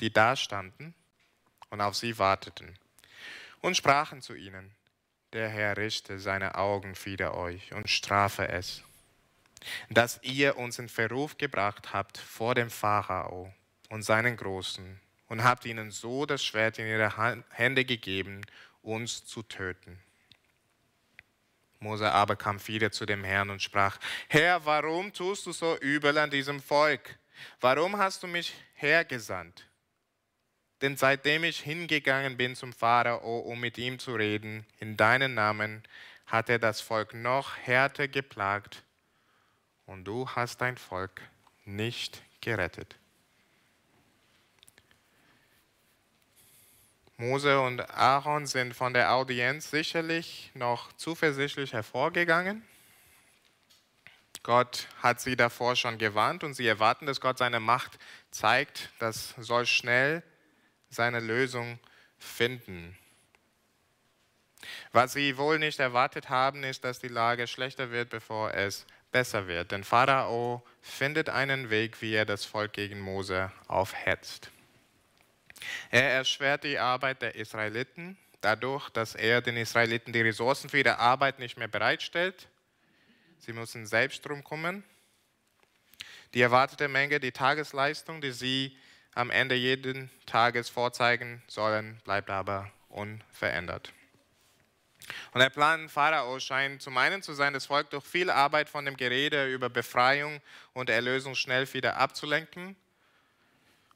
die 0.00 0.12
da 0.12 0.34
standen 0.34 0.94
und 1.70 1.80
auf 1.80 1.94
sie 1.94 2.18
warteten, 2.18 2.76
und 3.60 3.76
sprachen 3.76 4.22
zu 4.22 4.34
ihnen, 4.34 4.74
der 5.34 5.48
Herr 5.48 5.76
richte 5.76 6.18
seine 6.20 6.54
Augen 6.54 6.94
wider 7.04 7.34
euch 7.34 7.72
und 7.74 7.90
strafe 7.90 8.48
es, 8.48 8.82
dass 9.90 10.20
ihr 10.22 10.56
uns 10.56 10.78
in 10.78 10.88
Verruf 10.88 11.36
gebracht 11.36 11.92
habt 11.92 12.18
vor 12.18 12.54
dem 12.54 12.70
Pharao 12.70 13.52
und 13.90 14.02
seinen 14.02 14.36
Großen 14.36 15.00
und 15.28 15.42
habt 15.42 15.64
ihnen 15.64 15.90
so 15.90 16.24
das 16.24 16.44
Schwert 16.44 16.78
in 16.78 16.86
ihre 16.86 17.42
Hände 17.50 17.84
gegeben, 17.84 18.42
uns 18.82 19.24
zu 19.26 19.42
töten. 19.42 19.98
Mose 21.80 22.10
aber 22.10 22.36
kam 22.36 22.64
wieder 22.66 22.92
zu 22.92 23.04
dem 23.04 23.24
Herrn 23.24 23.50
und 23.50 23.60
sprach, 23.60 23.98
Herr, 24.28 24.64
warum 24.64 25.12
tust 25.12 25.46
du 25.46 25.52
so 25.52 25.76
übel 25.78 26.16
an 26.16 26.30
diesem 26.30 26.60
Volk? 26.60 27.18
Warum 27.60 27.98
hast 27.98 28.22
du 28.22 28.28
mich 28.28 28.54
hergesandt? 28.74 29.66
Denn 30.84 30.98
seitdem 30.98 31.44
ich 31.44 31.60
hingegangen 31.60 32.36
bin 32.36 32.54
zum 32.54 32.74
Pharao, 32.74 33.38
um 33.38 33.58
mit 33.58 33.78
ihm 33.78 33.98
zu 33.98 34.14
reden, 34.14 34.66
in 34.80 34.98
deinen 34.98 35.32
Namen, 35.32 35.82
hat 36.26 36.50
er 36.50 36.58
das 36.58 36.82
Volk 36.82 37.14
noch 37.14 37.56
härter 37.56 38.06
geplagt 38.06 38.82
und 39.86 40.04
du 40.04 40.28
hast 40.28 40.60
dein 40.60 40.76
Volk 40.76 41.22
nicht 41.64 42.22
gerettet. 42.42 42.96
Mose 47.16 47.58
und 47.62 47.80
Aaron 47.88 48.46
sind 48.46 48.74
von 48.74 48.92
der 48.92 49.14
Audienz 49.14 49.70
sicherlich 49.70 50.50
noch 50.52 50.92
zuversichtlich 50.98 51.72
hervorgegangen. 51.72 52.62
Gott 54.42 54.86
hat 55.02 55.22
sie 55.22 55.34
davor 55.34 55.76
schon 55.76 55.96
gewarnt 55.96 56.44
und 56.44 56.52
sie 56.52 56.66
erwarten, 56.66 57.06
dass 57.06 57.22
Gott 57.22 57.38
seine 57.38 57.58
Macht 57.58 57.98
zeigt, 58.30 58.90
dass 58.98 59.30
soll 59.38 59.64
schnell 59.64 60.22
seine 60.94 61.20
Lösung 61.20 61.78
finden. 62.18 62.96
Was 64.92 65.12
sie 65.12 65.36
wohl 65.36 65.58
nicht 65.58 65.78
erwartet 65.78 66.30
haben, 66.30 66.64
ist, 66.64 66.84
dass 66.84 66.98
die 66.98 67.08
Lage 67.08 67.46
schlechter 67.46 67.90
wird, 67.90 68.10
bevor 68.10 68.54
es 68.54 68.86
besser 69.12 69.46
wird. 69.46 69.72
Denn 69.72 69.84
Pharao 69.84 70.64
findet 70.80 71.28
einen 71.28 71.70
Weg, 71.70 72.00
wie 72.00 72.14
er 72.14 72.24
das 72.24 72.44
Volk 72.44 72.72
gegen 72.72 73.00
Mose 73.00 73.52
aufhetzt. 73.68 74.50
Er 75.90 76.10
erschwert 76.10 76.64
die 76.64 76.78
Arbeit 76.78 77.22
der 77.22 77.34
Israeliten 77.34 78.16
dadurch, 78.40 78.90
dass 78.90 79.14
er 79.14 79.40
den 79.40 79.56
Israeliten 79.56 80.12
die 80.12 80.20
Ressourcen 80.20 80.68
für 80.68 80.78
ihre 80.78 80.98
Arbeit 80.98 81.38
nicht 81.38 81.56
mehr 81.56 81.68
bereitstellt. 81.68 82.48
Sie 83.38 83.52
müssen 83.52 83.86
selbst 83.86 84.24
drum 84.26 84.44
kommen. 84.44 84.84
Die 86.34 86.40
erwartete 86.40 86.88
Menge, 86.88 87.20
die 87.20 87.32
Tagesleistung, 87.32 88.20
die 88.20 88.32
sie 88.32 88.76
am 89.14 89.30
Ende 89.30 89.54
jeden 89.54 90.10
Tages 90.26 90.68
vorzeigen 90.68 91.42
sollen, 91.46 92.00
bleibt 92.04 92.30
aber 92.30 92.70
unverändert. 92.88 93.92
Und 95.32 95.40
der 95.40 95.50
Plan 95.50 95.88
Pharao 95.88 96.40
scheint 96.40 96.80
zum 96.80 96.96
einen 96.96 97.22
zu 97.22 97.34
sein, 97.34 97.52
das 97.52 97.66
Volk 97.66 97.90
durch 97.90 98.04
viel 98.04 98.30
Arbeit 98.30 98.68
von 98.68 98.84
dem 98.84 98.96
Gerede 98.96 99.52
über 99.52 99.68
Befreiung 99.68 100.40
und 100.72 100.88
Erlösung 100.88 101.34
schnell 101.34 101.72
wieder 101.74 101.96
abzulenken 101.96 102.76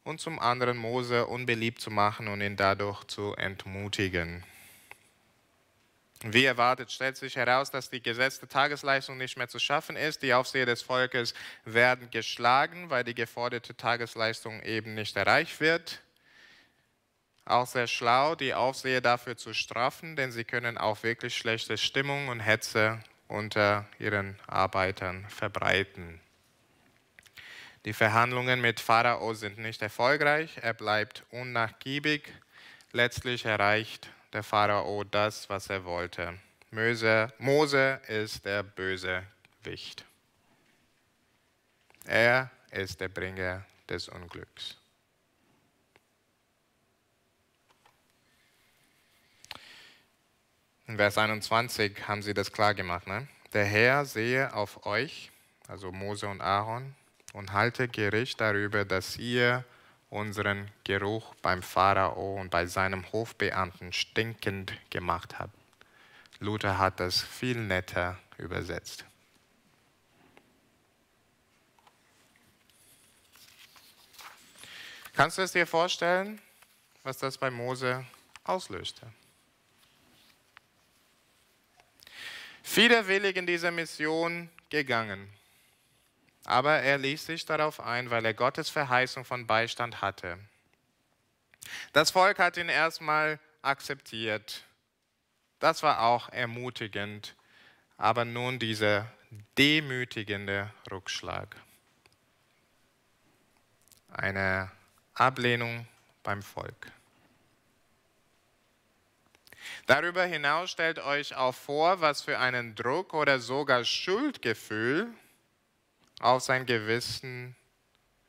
und 0.04 0.20
zum 0.20 0.38
anderen 0.38 0.76
Mose 0.76 1.26
unbeliebt 1.26 1.80
zu 1.80 1.90
machen 1.90 2.28
und 2.28 2.40
ihn 2.40 2.56
dadurch 2.56 3.04
zu 3.04 3.34
entmutigen. 3.36 4.44
Wie 6.24 6.44
erwartet 6.44 6.90
stellt 6.90 7.16
sich 7.16 7.36
heraus, 7.36 7.70
dass 7.70 7.90
die 7.90 8.02
gesetzte 8.02 8.48
Tagesleistung 8.48 9.18
nicht 9.18 9.36
mehr 9.36 9.48
zu 9.48 9.60
schaffen 9.60 9.94
ist. 9.94 10.22
Die 10.22 10.34
Aufseher 10.34 10.66
des 10.66 10.82
Volkes 10.82 11.32
werden 11.64 12.10
geschlagen, 12.10 12.90
weil 12.90 13.04
die 13.04 13.14
geforderte 13.14 13.76
Tagesleistung 13.76 14.60
eben 14.64 14.94
nicht 14.94 15.16
erreicht 15.16 15.60
wird. 15.60 16.00
Auch 17.44 17.66
sehr 17.66 17.86
schlau, 17.86 18.34
die 18.34 18.52
Aufseher 18.52 19.00
dafür 19.00 19.36
zu 19.36 19.54
strafen, 19.54 20.16
denn 20.16 20.32
sie 20.32 20.44
können 20.44 20.76
auch 20.76 21.02
wirklich 21.04 21.36
schlechte 21.36 21.78
Stimmung 21.78 22.28
und 22.28 22.40
Hetze 22.40 23.02
unter 23.28 23.88
ihren 23.98 24.38
Arbeitern 24.46 25.24
verbreiten. 25.28 26.20
Die 27.84 27.92
Verhandlungen 27.92 28.60
mit 28.60 28.80
Pharao 28.80 29.34
sind 29.34 29.58
nicht 29.58 29.80
erfolgreich, 29.82 30.58
er 30.60 30.74
bleibt 30.74 31.24
unnachgiebig. 31.30 32.24
Letztlich 32.92 33.44
erreicht 33.44 34.10
der 34.32 34.42
Pharao 34.42 35.04
das, 35.04 35.48
was 35.48 35.68
er 35.70 35.84
wollte. 35.84 36.38
Mose, 36.70 37.32
Mose 37.38 38.00
ist 38.08 38.44
der 38.44 38.62
böse 38.62 39.24
Wicht. 39.62 40.04
Er 42.04 42.50
ist 42.70 43.00
der 43.00 43.08
Bringer 43.08 43.64
des 43.88 44.08
Unglücks. 44.08 44.76
In 50.86 50.96
Vers 50.96 51.18
21 51.18 52.08
haben 52.08 52.22
sie 52.22 52.32
das 52.32 52.50
klar 52.50 52.74
gemacht. 52.74 53.06
Ne? 53.06 53.28
Der 53.52 53.64
Herr 53.64 54.06
sehe 54.06 54.54
auf 54.54 54.86
euch, 54.86 55.30
also 55.66 55.92
Mose 55.92 56.26
und 56.26 56.40
Aaron, 56.40 56.94
und 57.34 57.52
halte 57.52 57.88
Gericht 57.88 58.40
darüber, 58.40 58.86
dass 58.86 59.18
ihr 59.18 59.64
unseren 60.10 60.70
Geruch 60.84 61.34
beim 61.42 61.62
Pharao 61.62 62.40
und 62.40 62.50
bei 62.50 62.66
seinem 62.66 63.10
Hofbeamten 63.12 63.92
stinkend 63.92 64.72
gemacht 64.90 65.38
habt. 65.38 65.54
Luther 66.40 66.78
hat 66.78 67.00
das 67.00 67.20
viel 67.20 67.56
netter 67.56 68.18
übersetzt. 68.38 69.04
Kannst 75.14 75.36
du 75.36 75.42
es 75.42 75.52
dir 75.52 75.66
vorstellen, 75.66 76.40
was 77.02 77.18
das 77.18 77.36
bei 77.36 77.50
Mose 77.50 78.06
auslöste? 78.44 79.12
Widerwillig 82.74 83.36
in 83.36 83.44
dieser 83.44 83.72
Mission 83.72 84.48
gegangen, 84.70 85.28
aber 86.44 86.78
er 86.78 86.98
ließ 86.98 87.26
sich 87.26 87.44
darauf 87.44 87.80
ein, 87.80 88.10
weil 88.10 88.24
er 88.24 88.34
Gottes 88.34 88.70
Verheißung 88.70 89.24
von 89.24 89.46
Beistand 89.46 90.00
hatte. 90.00 90.38
Das 91.92 92.10
Volk 92.10 92.38
hat 92.38 92.56
ihn 92.56 92.68
erstmal 92.68 93.38
akzeptiert. 93.62 94.64
Das 95.58 95.82
war 95.82 96.02
auch 96.02 96.28
ermutigend, 96.30 97.34
aber 97.96 98.24
nun 98.24 98.58
dieser 98.58 99.10
demütigende 99.58 100.70
Rückschlag. 100.90 101.56
Eine 104.10 104.70
Ablehnung 105.14 105.86
beim 106.22 106.42
Volk. 106.42 106.92
Darüber 109.86 110.24
hinaus 110.24 110.70
stellt 110.70 110.98
euch 110.98 111.34
auch 111.34 111.54
vor, 111.54 112.00
was 112.00 112.22
für 112.22 112.38
einen 112.38 112.74
Druck 112.74 113.12
oder 113.12 113.38
sogar 113.38 113.84
Schuldgefühl 113.84 115.12
auf 116.20 116.42
sein 116.42 116.66
Gewissen 116.66 117.56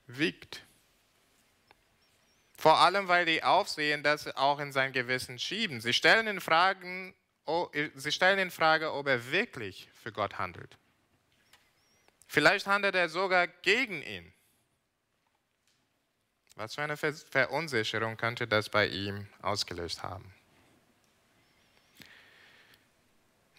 wiegt. 0.08 0.63
Vor 2.58 2.77
allem, 2.77 3.08
weil 3.08 3.25
die 3.25 3.43
Aufsehen 3.43 4.03
das 4.03 4.27
auch 4.36 4.60
in 4.60 4.72
sein 4.72 4.91
Gewissen 4.91 5.39
schieben. 5.39 5.79
Sie 5.79 5.93
stellen 5.93 6.27
in, 6.27 6.41
Fragen, 6.41 7.15
sie 7.96 8.12
stellen 8.12 8.39
in 8.39 8.51
Frage, 8.51 8.91
ob 8.91 9.08
er 9.08 9.31
wirklich 9.31 9.88
für 9.93 10.12
Gott 10.12 10.38
handelt. 10.38 10.77
Vielleicht 12.27 12.67
handelt 12.67 12.96
er 12.96 13.10
sogar 13.10 13.48
gegen 13.48 14.03
ihn. 14.03 14.34
Was 16.55 16.75
für 16.75 16.81
eine 16.81 16.98
Verunsicherung 16.98 18.17
könnte 18.17 18.46
das 18.46 18.69
bei 18.69 18.88
ihm 18.88 19.27
ausgelöst 19.41 20.03
haben? 20.03 20.36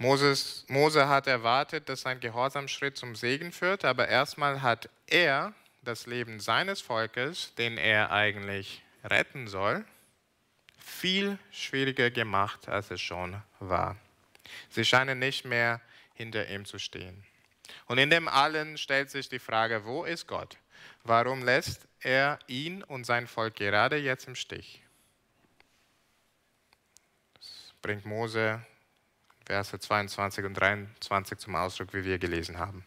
Moses, 0.03 0.65
Mose 0.67 1.09
hat 1.09 1.27
erwartet, 1.27 1.91
dass 1.91 2.01
sein 2.01 2.21
Gehorsamschritt 2.21 2.97
zum 2.97 3.15
Segen 3.15 3.53
führt, 3.53 3.85
aber 3.85 4.09
erstmal 4.09 4.63
hat 4.63 4.89
er 5.07 5.53
das 5.83 6.07
Leben 6.07 6.41
seines 6.41 6.81
Volkes, 6.81 7.55
den 7.57 7.77
er 7.77 8.11
eigentlich 8.11 8.83
retten 9.05 9.47
soll, 9.47 9.85
viel 10.79 11.39
schwieriger 11.51 12.11
gemacht, 12.11 12.67
als 12.67 12.91
es 12.91 13.03
schon 13.03 13.43
war. 13.59 13.95
Sie 14.71 14.87
scheinen 14.87 15.19
nicht 15.19 15.45
mehr 15.45 15.83
hinter 16.15 16.49
ihm 16.49 16.65
zu 16.65 16.79
stehen. 16.79 17.23
Und 17.85 17.99
in 17.99 18.09
dem 18.09 18.27
allen 18.27 18.79
stellt 18.79 19.11
sich 19.11 19.29
die 19.29 19.39
Frage, 19.39 19.85
wo 19.85 20.05
ist 20.05 20.27
Gott? 20.27 20.57
Warum 21.05 21.45
lässt 21.45 21.87
er 22.01 22.39
ihn 22.47 22.83
und 22.85 23.05
sein 23.05 23.27
Volk 23.27 23.57
gerade 23.57 23.99
jetzt 23.99 24.27
im 24.27 24.35
Stich? 24.35 24.83
Das 27.35 27.75
bringt 27.83 28.07
Mose 28.07 28.65
Verse 29.47 29.79
22 29.79 30.45
und 30.45 30.55
23 30.55 31.39
zum 31.39 31.57
Ausdruck, 31.57 31.93
wie 31.93 32.05
wir 32.05 32.19
gelesen 32.19 32.59
haben. 32.59 32.85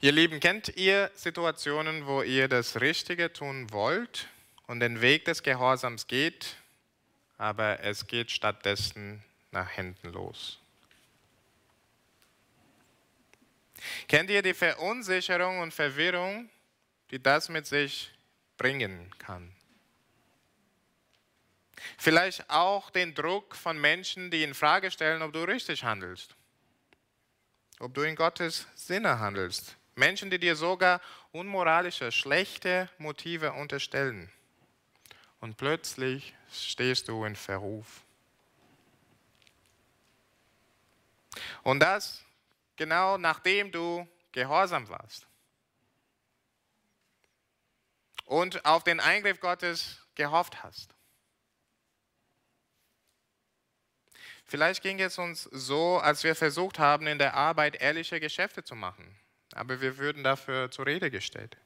Ihr 0.00 0.12
Lieben, 0.12 0.40
kennt 0.40 0.76
ihr 0.76 1.10
Situationen, 1.14 2.06
wo 2.06 2.22
ihr 2.22 2.48
das 2.48 2.80
Richtige 2.80 3.32
tun 3.32 3.70
wollt 3.70 4.26
und 4.66 4.80
den 4.80 5.00
Weg 5.00 5.26
des 5.26 5.44
Gehorsams 5.44 6.08
geht, 6.08 6.56
aber 7.38 7.80
es 7.80 8.08
geht 8.08 8.32
stattdessen 8.32 9.22
nach 9.52 9.70
hinten 9.70 10.08
los? 10.08 10.58
Kennt 14.08 14.30
ihr 14.30 14.42
die 14.42 14.54
Verunsicherung 14.54 15.60
und 15.60 15.72
Verwirrung, 15.72 16.50
die 17.10 17.22
das 17.22 17.48
mit 17.48 17.66
sich 17.66 18.10
bringen 18.56 19.10
kann? 19.18 19.52
Vielleicht 21.98 22.48
auch 22.50 22.90
den 22.90 23.14
Druck 23.14 23.54
von 23.56 23.80
Menschen, 23.80 24.30
die 24.30 24.42
in 24.42 24.54
Frage 24.54 24.90
stellen, 24.90 25.22
ob 25.22 25.32
du 25.32 25.42
richtig 25.42 25.84
handelst, 25.84 26.34
ob 27.78 27.94
du 27.94 28.02
in 28.02 28.16
Gottes 28.16 28.66
Sinne 28.74 29.18
handelst. 29.18 29.76
Menschen, 29.94 30.30
die 30.30 30.38
dir 30.38 30.56
sogar 30.56 31.00
unmoralische, 31.32 32.12
schlechte 32.12 32.88
Motive 32.98 33.52
unterstellen. 33.52 34.30
Und 35.40 35.56
plötzlich 35.56 36.34
stehst 36.50 37.08
du 37.08 37.24
in 37.24 37.36
Verruf. 37.36 38.02
Und 41.62 41.80
das 41.80 42.22
genau 42.76 43.18
nachdem 43.18 43.70
du 43.70 44.06
gehorsam 44.32 44.88
warst. 44.88 45.26
Und 48.24 48.64
auf 48.64 48.84
den 48.84 49.00
Eingriff 49.00 49.40
Gottes 49.40 49.98
gehofft 50.14 50.62
hast. 50.62 50.94
Vielleicht 54.52 54.82
ging 54.82 55.00
es 55.00 55.16
uns 55.16 55.44
so, 55.44 55.96
als 55.96 56.24
wir 56.24 56.34
versucht 56.34 56.78
haben, 56.78 57.06
in 57.06 57.18
der 57.18 57.32
Arbeit 57.32 57.80
ehrliche 57.80 58.20
Geschäfte 58.20 58.62
zu 58.62 58.74
machen, 58.74 59.16
aber 59.54 59.80
wir 59.80 59.96
würden 59.96 60.22
dafür 60.22 60.70
zur 60.70 60.84
Rede 60.84 61.10
gestellt. 61.10 61.56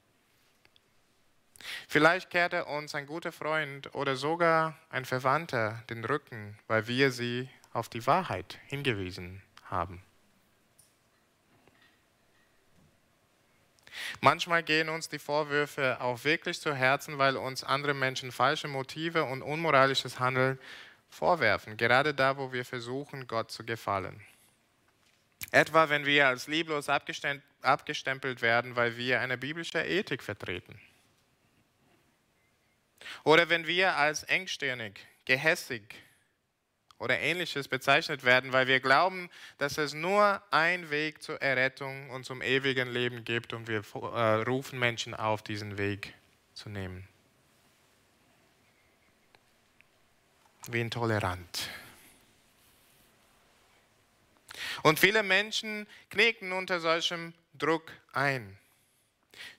Vielleicht 1.89 2.29
kehrte 2.29 2.63
uns 2.63 2.95
ein 2.95 3.05
guter 3.05 3.33
Freund 3.33 3.93
oder 3.93 4.15
sogar 4.15 4.77
ein 4.89 5.03
Verwandter 5.03 5.83
den 5.89 6.05
Rücken, 6.05 6.57
weil 6.67 6.87
wir 6.87 7.11
sie 7.11 7.49
auf 7.73 7.89
die 7.89 8.07
Wahrheit 8.07 8.57
hingewiesen 8.67 9.41
haben. 9.65 10.01
Manchmal 14.21 14.63
gehen 14.63 14.87
uns 14.87 15.09
die 15.09 15.19
Vorwürfe 15.19 15.97
auch 15.99 16.23
wirklich 16.23 16.61
zu 16.61 16.73
Herzen, 16.73 17.17
weil 17.17 17.35
uns 17.35 17.65
andere 17.65 17.93
Menschen 17.93 18.31
falsche 18.31 18.69
Motive 18.69 19.25
und 19.25 19.41
unmoralisches 19.41 20.19
Handeln 20.19 20.57
vorwerfen, 21.09 21.77
gerade 21.77 22.13
da, 22.13 22.37
wo 22.37 22.51
wir 22.51 22.65
versuchen, 22.65 23.27
Gott 23.27 23.51
zu 23.51 23.65
gefallen. 23.65 24.21
Etwa, 25.51 25.89
wenn 25.89 26.05
wir 26.05 26.27
als 26.27 26.47
lieblos 26.47 26.89
abgestempelt 26.89 28.41
werden, 28.41 28.75
weil 28.75 28.97
wir 28.97 29.21
eine 29.21 29.37
biblische 29.37 29.81
Ethik 29.81 30.23
vertreten. 30.23 30.79
Oder 33.23 33.49
wenn 33.49 33.67
wir 33.67 33.95
als 33.95 34.23
engstirnig, 34.23 34.99
gehässig 35.25 35.95
oder 36.99 37.19
ähnliches 37.19 37.67
bezeichnet 37.67 38.23
werden, 38.23 38.53
weil 38.53 38.67
wir 38.67 38.79
glauben, 38.79 39.29
dass 39.57 39.77
es 39.77 39.93
nur 39.93 40.41
einen 40.51 40.89
Weg 40.89 41.21
zur 41.21 41.41
Errettung 41.41 42.09
und 42.09 42.25
zum 42.25 42.41
ewigen 42.41 42.89
Leben 42.89 43.23
gibt 43.23 43.53
und 43.53 43.67
wir 43.67 43.83
äh, 43.93 44.43
rufen 44.43 44.79
Menschen 44.79 45.13
auf, 45.13 45.43
diesen 45.43 45.77
Weg 45.77 46.13
zu 46.53 46.69
nehmen. 46.69 47.07
Wie 50.71 50.81
intolerant. 50.81 51.69
Und 54.83 54.99
viele 54.99 55.23
Menschen 55.23 55.87
knicken 56.09 56.51
unter 56.51 56.79
solchem 56.79 57.33
Druck 57.53 57.91
ein. 58.13 58.57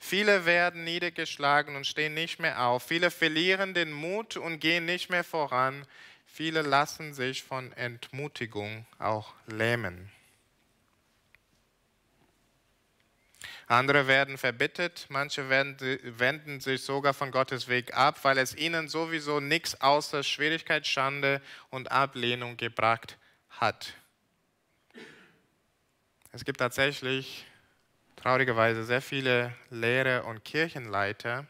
Viele 0.00 0.44
werden 0.44 0.84
niedergeschlagen 0.84 1.76
und 1.76 1.86
stehen 1.86 2.14
nicht 2.14 2.40
mehr 2.40 2.62
auf. 2.62 2.82
Viele 2.82 3.10
verlieren 3.10 3.74
den 3.74 3.92
Mut 3.92 4.36
und 4.36 4.58
gehen 4.58 4.86
nicht 4.86 5.10
mehr 5.10 5.24
voran. 5.24 5.86
Viele 6.26 6.62
lassen 6.62 7.14
sich 7.14 7.42
von 7.42 7.72
Entmutigung 7.72 8.86
auch 8.98 9.34
lähmen. 9.46 10.10
Andere 13.68 14.06
werden 14.06 14.38
verbittet, 14.38 15.04
manche 15.10 15.50
werden, 15.50 15.76
wenden 16.02 16.58
sich 16.58 16.82
sogar 16.82 17.12
von 17.12 17.30
Gottes 17.30 17.68
Weg 17.68 17.94
ab, 17.94 18.18
weil 18.22 18.38
es 18.38 18.56
ihnen 18.56 18.88
sowieso 18.88 19.40
nichts 19.40 19.78
außer 19.82 20.22
Schwierigkeit, 20.22 20.86
Schande 20.86 21.42
und 21.68 21.92
Ablehnung 21.92 22.56
gebracht 22.56 23.18
hat. 23.50 23.92
Es 26.32 26.46
gibt 26.46 26.60
tatsächlich 26.60 27.44
traurigerweise 28.16 28.84
sehr 28.84 29.02
viele 29.02 29.54
Lehrer 29.68 30.24
und 30.24 30.46
Kirchenleiter, 30.46 31.46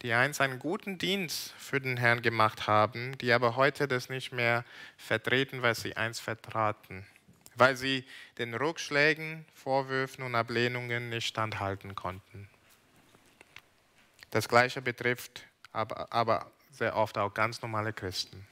die 0.00 0.14
einst 0.14 0.40
einen 0.40 0.58
guten 0.58 0.96
Dienst 0.96 1.52
für 1.58 1.82
den 1.82 1.98
Herrn 1.98 2.22
gemacht 2.22 2.66
haben, 2.66 3.18
die 3.18 3.34
aber 3.34 3.56
heute 3.56 3.88
das 3.88 4.08
nicht 4.08 4.32
mehr 4.32 4.64
vertreten, 4.96 5.60
weil 5.60 5.74
sie 5.74 5.98
einst 5.98 6.22
vertraten 6.22 7.06
weil 7.54 7.76
sie 7.76 8.04
den 8.38 8.54
Rückschlägen, 8.54 9.44
Vorwürfen 9.54 10.24
und 10.24 10.34
Ablehnungen 10.34 11.08
nicht 11.08 11.26
standhalten 11.26 11.94
konnten. 11.94 12.48
Das 14.30 14.48
Gleiche 14.48 14.82
betrifft 14.82 15.44
aber, 15.72 16.12
aber 16.12 16.50
sehr 16.70 16.96
oft 16.96 17.16
auch 17.18 17.32
ganz 17.34 17.62
normale 17.62 17.92
Christen. 17.92 18.46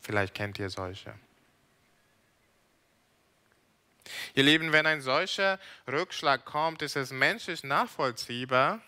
Vielleicht 0.00 0.34
kennt 0.34 0.58
ihr 0.58 0.68
solche. 0.68 1.14
Ihr 4.34 4.42
Lieben, 4.42 4.72
wenn 4.72 4.86
ein 4.86 5.00
solcher 5.00 5.58
Rückschlag 5.86 6.44
kommt, 6.44 6.82
ist 6.82 6.96
es 6.96 7.12
menschlich 7.12 7.64
nachvollziehbar, 7.64 8.80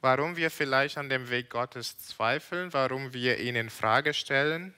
warum 0.00 0.36
wir 0.36 0.50
vielleicht 0.50 0.98
an 0.98 1.08
dem 1.08 1.28
Weg 1.30 1.50
Gottes 1.50 1.98
zweifeln, 1.98 2.72
warum 2.72 3.12
wir 3.12 3.38
ihn 3.38 3.56
in 3.56 3.70
Frage 3.70 4.14
stellen. 4.14 4.74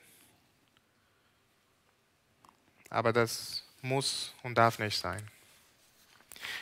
Aber 2.89 3.13
das 3.13 3.62
muss 3.83 4.33
und 4.43 4.57
darf 4.57 4.79
nicht 4.79 4.97
sein. 4.97 5.27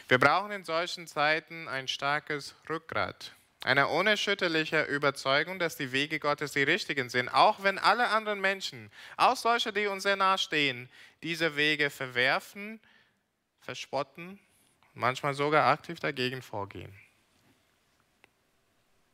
Wir 0.08 0.18
brauchen 0.18 0.52
in 0.52 0.64
solchen 0.64 1.08
Zeiten 1.08 1.68
ein 1.68 1.88
starkes 1.88 2.56
Rückgrat, 2.70 3.34
eine 3.64 3.88
unerschütterliche 3.88 4.84
Überzeugung, 4.84 5.60
dass 5.60 5.78
die 5.78 5.92
Wege 5.92 6.20
Gottes 6.20 6.52
die 6.52 6.64
richtigen 6.64 7.10
sind, 7.10 7.30
auch 7.30 7.64
wenn 7.64 7.80
alle 7.80 8.10
anderen 8.10 8.42
Menschen, 8.42 8.92
auch 9.18 9.36
solche, 9.36 9.74
die 9.74 9.88
uns 9.88 10.04
sehr 10.04 10.16
nahe 10.16 10.38
stehen, 10.38 10.90
diese 11.24 11.56
Wege 11.56 11.90
verwerfen, 11.90 12.80
verspotten, 13.62 14.40
manchmal 14.94 15.34
sogar 15.34 15.68
aktiv 15.68 16.00
dagegen 16.00 16.42
vorgehen. 16.42 16.94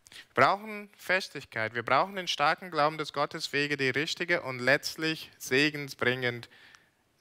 Wir 0.09 0.43
brauchen 0.43 0.89
Festigkeit, 0.97 1.75
wir 1.75 1.83
brauchen 1.83 2.15
den 2.15 2.27
starken 2.27 2.71
Glauben, 2.71 2.97
dass 2.97 3.13
Gottes 3.13 3.53
Wege 3.53 3.77
die 3.77 3.89
richtige 3.89 4.41
und 4.41 4.59
letztlich 4.59 5.29
segensbringend 5.37 6.45
sind 6.45 6.66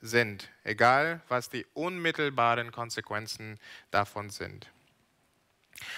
sind, 0.01 0.51
egal 0.65 1.21
was 1.29 1.49
die 1.49 1.67
unmittelbaren 1.75 2.73
Konsequenzen 2.73 3.59
davon 3.91 4.31
sind. 4.31 4.71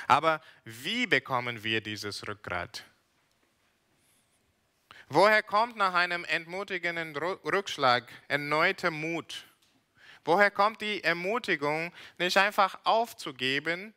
Aber 0.06 0.40
wie 0.64 1.06
bekommen 1.06 1.62
wir 1.62 1.80
dieses 1.80 2.26
Rückgrat? 2.26 2.84
Woher 5.08 5.42
kommt 5.42 5.76
nach 5.76 5.94
einem 5.94 6.24
entmutigenden 6.24 7.16
Rückschlag 7.16 8.10
erneuter 8.28 8.90
Mut? 8.90 9.46
Woher 10.24 10.50
kommt 10.50 10.82
die 10.82 11.02
Ermutigung, 11.02 11.92
nicht 12.18 12.36
einfach 12.36 12.78
aufzugeben, 12.84 13.94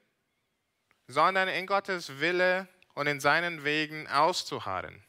sondern 1.08 1.50
in 1.50 1.68
Gottes 1.68 2.22
Wille 2.22 2.70
und 2.94 3.08
in 3.08 3.20
seinen 3.20 3.66
Wegen 3.66 4.08
auszuharren? 4.08 5.04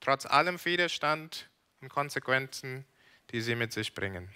Trotz 0.00 0.26
allem 0.26 0.62
Widerstand 0.62 1.48
und 1.80 1.88
Konsequenzen, 1.88 2.84
die 3.34 3.40
sie 3.40 3.56
mit 3.56 3.72
sich 3.72 3.92
bringen. 3.92 4.28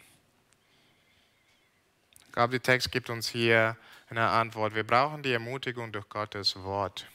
Ich 2.27 2.33
glaube, 2.33 2.51
der 2.51 2.63
Text 2.63 2.91
gibt 2.91 3.11
uns 3.11 3.29
hier 3.29 3.77
eine 4.11 4.29
Antwort. 4.29 4.75
Wir 4.75 4.83
brauchen 4.83 5.23
die 5.23 5.33
Ermutigung 5.33 5.93
durch 5.93 6.09
Gottes 6.09 6.57
Wort. 6.65 7.07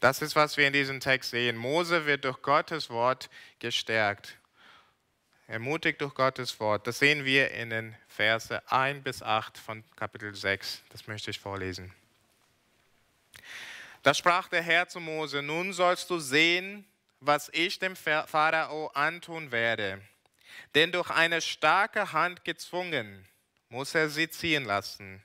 Das 0.00 0.22
ist, 0.22 0.34
was 0.36 0.56
wir 0.56 0.66
in 0.66 0.72
diesem 0.72 0.98
Text 0.98 1.32
sehen. 1.32 1.58
Mose 1.58 2.06
wird 2.06 2.24
durch 2.24 2.40
Gottes 2.40 2.88
Wort 2.88 3.28
gestärkt. 3.58 4.38
Ermutigt 5.46 6.00
durch 6.00 6.14
Gottes 6.14 6.58
Wort. 6.58 6.86
Das 6.86 7.00
sehen 7.00 7.26
wir 7.26 7.50
in 7.50 7.68
den 7.68 7.94
Verse 8.08 8.62
1 8.72 9.04
bis 9.04 9.22
8 9.22 9.58
von 9.58 9.84
Kapitel 9.94 10.34
6. 10.34 10.80
Das 10.88 11.06
möchte 11.06 11.32
ich 11.32 11.38
vorlesen. 11.38 11.92
Da 14.02 14.14
sprach 14.14 14.48
der 14.48 14.62
Herr 14.62 14.88
zu 14.88 15.00
Mose, 15.00 15.42
nun 15.42 15.74
sollst 15.74 16.08
du 16.08 16.18
sehen, 16.18 16.86
was 17.20 17.50
ich 17.52 17.78
dem 17.78 17.94
Pharao 17.94 18.86
antun 18.94 19.52
werde. 19.52 20.00
Denn 20.74 20.92
durch 20.92 21.10
eine 21.10 21.40
starke 21.40 22.12
Hand 22.12 22.44
gezwungen 22.44 23.26
muss 23.68 23.94
er 23.94 24.08
sie 24.08 24.28
ziehen 24.28 24.64
lassen. 24.64 25.22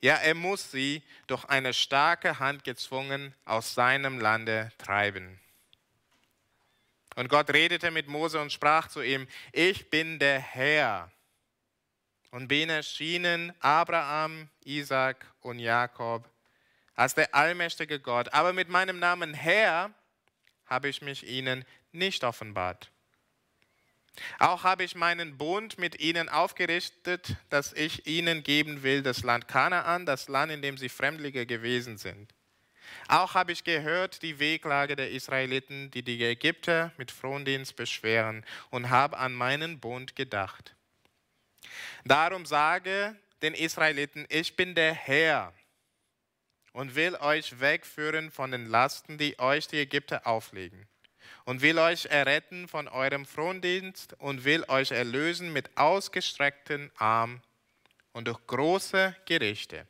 Ja, 0.00 0.16
er 0.16 0.34
muss 0.34 0.70
sie 0.70 1.02
durch 1.26 1.44
eine 1.44 1.72
starke 1.72 2.38
Hand 2.38 2.64
gezwungen 2.64 3.34
aus 3.44 3.74
seinem 3.74 4.18
Lande 4.18 4.72
treiben. 4.78 5.38
Und 7.14 7.28
Gott 7.28 7.50
redete 7.50 7.90
mit 7.90 8.08
Mose 8.08 8.40
und 8.40 8.52
sprach 8.52 8.88
zu 8.88 9.02
ihm, 9.02 9.28
ich 9.52 9.90
bin 9.90 10.18
der 10.18 10.40
Herr 10.40 11.10
und 12.30 12.48
bin 12.48 12.70
erschienen 12.70 13.52
Abraham, 13.60 14.48
Isaac 14.64 15.26
und 15.40 15.58
Jakob 15.58 16.28
als 16.94 17.14
der 17.14 17.34
allmächtige 17.34 18.00
Gott. 18.00 18.32
Aber 18.32 18.52
mit 18.52 18.68
meinem 18.68 18.98
Namen 18.98 19.34
Herr 19.34 19.92
habe 20.66 20.88
ich 20.88 21.02
mich 21.02 21.26
ihnen 21.26 21.64
nicht 21.90 22.24
offenbart. 22.24 22.91
Auch 24.38 24.64
habe 24.64 24.84
ich 24.84 24.94
meinen 24.94 25.38
Bund 25.38 25.78
mit 25.78 26.00
ihnen 26.00 26.28
aufgerichtet, 26.28 27.36
dass 27.48 27.72
ich 27.72 28.06
ihnen 28.06 28.42
geben 28.42 28.82
will, 28.82 29.02
das 29.02 29.22
Land 29.22 29.48
Kanaan, 29.48 30.04
das 30.04 30.28
Land, 30.28 30.52
in 30.52 30.62
dem 30.62 30.76
sie 30.76 30.88
Fremdlinge 30.88 31.46
gewesen 31.46 31.96
sind. 31.96 32.32
Auch 33.08 33.34
habe 33.34 33.52
ich 33.52 33.64
gehört 33.64 34.22
die 34.22 34.38
Weglage 34.38 34.96
der 34.96 35.10
Israeliten, 35.10 35.90
die 35.90 36.02
die 36.02 36.22
Ägypter 36.22 36.92
mit 36.98 37.10
Frondienst 37.10 37.74
beschweren, 37.74 38.44
und 38.70 38.90
habe 38.90 39.16
an 39.16 39.32
meinen 39.32 39.80
Bund 39.80 40.14
gedacht. 40.14 40.74
Darum 42.04 42.44
sage 42.44 43.16
den 43.40 43.54
Israeliten, 43.54 44.26
ich 44.28 44.56
bin 44.56 44.74
der 44.74 44.92
Herr 44.92 45.54
und 46.72 46.94
will 46.94 47.16
euch 47.16 47.60
wegführen 47.60 48.30
von 48.30 48.50
den 48.50 48.66
Lasten, 48.66 49.16
die 49.16 49.38
euch 49.38 49.68
die 49.68 49.78
Ägypter 49.78 50.26
auflegen 50.26 50.86
und 51.44 51.62
will 51.62 51.78
euch 51.78 52.06
erretten 52.06 52.68
von 52.68 52.88
eurem 52.88 53.26
Frondienst 53.26 54.14
und 54.18 54.44
will 54.44 54.64
euch 54.68 54.90
erlösen 54.90 55.52
mit 55.52 55.76
ausgestreckten 55.76 56.90
Arm 56.96 57.40
und 58.12 58.28
durch 58.28 58.46
große 58.46 59.16
Gerichte. 59.26 59.86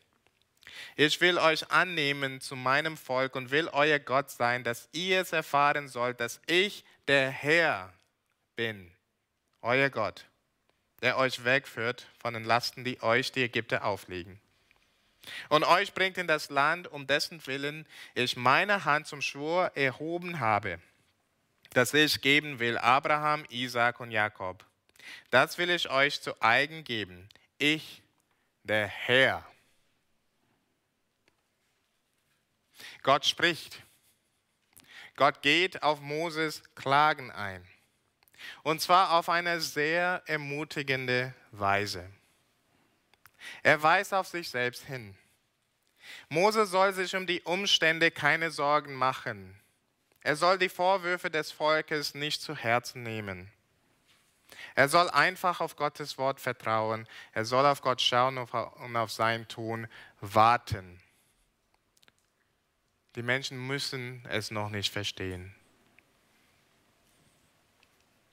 Ich 0.96 1.20
will 1.20 1.38
euch 1.38 1.70
annehmen 1.70 2.40
zu 2.40 2.56
meinem 2.56 2.96
Volk 2.96 3.36
und 3.36 3.50
will 3.50 3.68
euer 3.68 3.98
Gott 3.98 4.30
sein, 4.30 4.64
dass 4.64 4.88
ihr 4.92 5.20
es 5.20 5.32
erfahren 5.32 5.88
sollt, 5.88 6.20
dass 6.20 6.40
ich 6.46 6.84
der 7.08 7.30
Herr 7.30 7.92
bin, 8.56 8.90
euer 9.60 9.90
Gott, 9.90 10.24
der 11.02 11.18
euch 11.18 11.44
wegführt 11.44 12.06
von 12.18 12.32
den 12.32 12.44
Lasten, 12.44 12.84
die 12.84 13.02
euch 13.02 13.32
die 13.32 13.42
Ägypter 13.42 13.84
auflegen. 13.84 14.40
Und 15.50 15.64
euch 15.64 15.92
bringt 15.92 16.18
in 16.18 16.26
das 16.26 16.48
Land, 16.48 16.88
um 16.88 17.06
dessen 17.06 17.46
Willen 17.46 17.86
ich 18.14 18.36
meine 18.36 18.84
Hand 18.84 19.06
zum 19.06 19.20
Schwur 19.20 19.70
erhoben 19.76 20.40
habe 20.40 20.80
das 21.74 21.94
ich 21.94 22.20
geben 22.20 22.58
will, 22.58 22.78
Abraham, 22.78 23.44
Isaac 23.48 24.00
und 24.00 24.10
Jakob. 24.10 24.64
Das 25.30 25.58
will 25.58 25.70
ich 25.70 25.90
euch 25.90 26.20
zu 26.20 26.40
eigen 26.42 26.84
geben. 26.84 27.28
Ich, 27.58 28.02
der 28.62 28.86
Herr. 28.86 29.44
Gott 33.02 33.26
spricht. 33.26 33.82
Gott 35.16 35.42
geht 35.42 35.82
auf 35.82 36.00
Moses 36.00 36.62
Klagen 36.74 37.30
ein. 37.30 37.66
Und 38.62 38.80
zwar 38.80 39.12
auf 39.12 39.28
eine 39.28 39.60
sehr 39.60 40.22
ermutigende 40.26 41.34
Weise. 41.50 42.08
Er 43.62 43.82
weist 43.82 44.14
auf 44.14 44.28
sich 44.28 44.50
selbst 44.50 44.84
hin. 44.84 45.16
Mose 46.28 46.66
soll 46.66 46.92
sich 46.92 47.14
um 47.14 47.26
die 47.26 47.42
Umstände 47.42 48.10
keine 48.10 48.50
Sorgen 48.50 48.94
machen. 48.94 49.61
Er 50.22 50.36
soll 50.36 50.58
die 50.58 50.68
Vorwürfe 50.68 51.30
des 51.30 51.50
Volkes 51.50 52.14
nicht 52.14 52.42
zu 52.42 52.54
Herzen 52.54 53.02
nehmen. 53.02 53.50
Er 54.74 54.88
soll 54.88 55.10
einfach 55.10 55.60
auf 55.60 55.76
Gottes 55.76 56.18
Wort 56.18 56.40
vertrauen. 56.40 57.08
Er 57.32 57.44
soll 57.44 57.66
auf 57.66 57.82
Gott 57.82 58.00
schauen 58.00 58.38
und 58.38 58.96
auf 58.96 59.10
sein 59.10 59.48
Tun 59.48 59.88
warten. 60.20 61.00
Die 63.16 63.22
Menschen 63.22 63.66
müssen 63.66 64.24
es 64.28 64.50
noch 64.50 64.70
nicht 64.70 64.92
verstehen. 64.92 65.54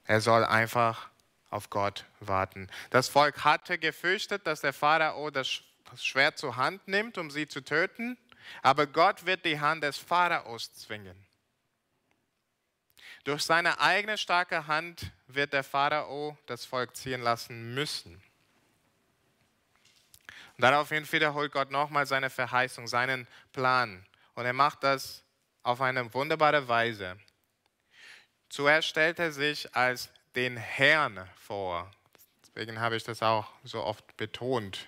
Er 0.06 0.22
soll 0.22 0.46
einfach 0.46 1.10
auf 1.50 1.70
Gott 1.70 2.06
warten. 2.20 2.70
Das 2.90 3.10
Volk 3.10 3.44
hatte 3.44 3.78
gefürchtet, 3.78 4.48
dass 4.48 4.62
der 4.62 4.74
Pharao 4.74 5.32
das 5.32 5.62
Schwert 5.98 6.38
zur 6.38 6.56
Hand 6.56 6.88
nimmt, 6.88 7.18
um 7.18 7.32
sie 7.32 7.48
zu 7.48 7.62
töten, 7.62 8.18
aber 8.62 8.88
Gott 8.88 9.26
wird 9.26 9.46
die 9.46 9.60
Hand 9.60 9.84
des 9.84 9.98
Pharaos 9.98 10.74
zwingen. 10.74 11.29
Durch 13.24 13.44
seine 13.44 13.80
eigene 13.80 14.18
starke 14.18 14.68
Hand 14.68 15.12
wird 15.28 15.54
der 15.54 15.64
Pharao 15.64 16.38
das 16.46 16.66
Volk 16.66 16.96
ziehen 16.96 17.22
lassen 17.22 17.74
müssen. 17.74 18.22
Und 20.58 20.64
daraufhin 20.64 21.10
wiederholt 21.12 21.52
Gott 21.52 21.72
nochmal 21.72 22.06
seine 22.06 22.30
Verheißung, 22.30 22.88
seinen 22.88 23.28
Plan. 23.54 24.06
Und 24.36 24.46
er 24.46 24.54
macht 24.54 24.84
das 24.84 25.24
auf 25.64 25.82
eine 25.82 26.14
wunderbare 26.14 26.68
Weise. 26.68 27.18
Zuerst 28.50 28.88
stellt 28.88 29.20
er 29.20 29.32
sich 29.32 29.74
als 29.76 30.10
den 30.36 30.58
Herrn 30.58 31.28
vor. 31.36 31.92
Deswegen 32.42 32.80
habe 32.80 32.96
ich 32.96 33.04
das 33.04 33.22
auch 33.22 33.48
so 33.64 33.84
oft 33.84 34.18
betont. 34.18 34.88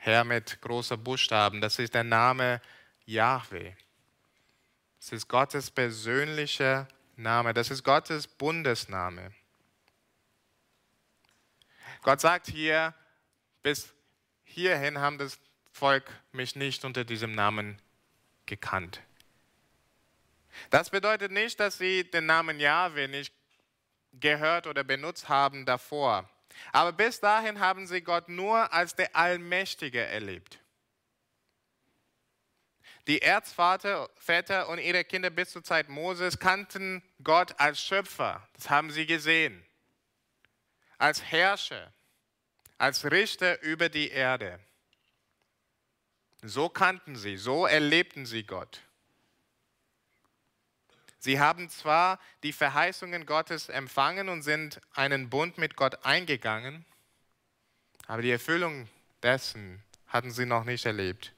Herr 0.00 0.24
mit 0.24 0.60
großen 0.60 1.02
Buchstaben. 1.02 1.60
Das 1.60 1.78
ist 1.78 1.94
der 1.94 2.04
Name 2.04 2.60
Yahweh. 3.06 3.72
Es 5.00 5.12
ist 5.12 5.28
Gottes 5.28 5.70
persönlicher 5.70 6.86
Name. 7.18 7.52
Das 7.54 7.70
ist 7.70 7.84
Gottes 7.84 8.26
Bundesname. 8.26 9.32
Gott 12.02 12.20
sagt 12.20 12.46
hier, 12.46 12.94
bis 13.62 13.92
hierhin 14.44 14.98
haben 14.98 15.18
das 15.18 15.38
Volk 15.72 16.10
mich 16.32 16.56
nicht 16.56 16.84
unter 16.84 17.04
diesem 17.04 17.32
Namen 17.32 17.80
gekannt. 18.46 19.02
Das 20.70 20.90
bedeutet 20.90 21.30
nicht, 21.32 21.60
dass 21.60 21.78
sie 21.78 22.10
den 22.10 22.26
Namen 22.26 22.58
Jahwe 22.60 23.08
nicht 23.08 23.32
gehört 24.12 24.66
oder 24.66 24.84
benutzt 24.84 25.28
haben 25.28 25.66
davor. 25.66 26.28
Aber 26.72 26.92
bis 26.92 27.20
dahin 27.20 27.60
haben 27.60 27.86
sie 27.86 28.00
Gott 28.00 28.28
nur 28.28 28.72
als 28.72 28.94
der 28.96 29.14
Allmächtige 29.14 30.00
erlebt. 30.00 30.58
Die 33.08 33.22
Erzvater 33.22 34.10
Väter 34.16 34.68
und 34.68 34.78
ihre 34.78 35.02
Kinder 35.02 35.30
bis 35.30 35.50
zur 35.50 35.64
Zeit 35.64 35.88
Moses 35.88 36.38
kannten 36.38 37.02
Gott 37.24 37.58
als 37.58 37.80
Schöpfer. 37.80 38.46
Das 38.52 38.68
haben 38.68 38.90
sie 38.90 39.06
gesehen. 39.06 39.64
Als 40.98 41.22
Herrscher, 41.22 41.90
als 42.76 43.10
Richter 43.10 43.62
über 43.62 43.88
die 43.88 44.10
Erde. 44.10 44.60
So 46.42 46.68
kannten 46.68 47.16
sie, 47.16 47.38
so 47.38 47.64
erlebten 47.64 48.26
sie 48.26 48.44
Gott. 48.44 48.82
Sie 51.18 51.40
haben 51.40 51.70
zwar 51.70 52.20
die 52.42 52.52
Verheißungen 52.52 53.24
Gottes 53.24 53.70
empfangen 53.70 54.28
und 54.28 54.42
sind 54.42 54.82
einen 54.92 55.30
Bund 55.30 55.56
mit 55.56 55.76
Gott 55.76 56.04
eingegangen, 56.04 56.84
aber 58.06 58.20
die 58.20 58.30
Erfüllung 58.30 58.86
dessen 59.22 59.82
hatten 60.06 60.30
sie 60.30 60.44
noch 60.44 60.64
nicht 60.64 60.84
erlebt. 60.84 61.32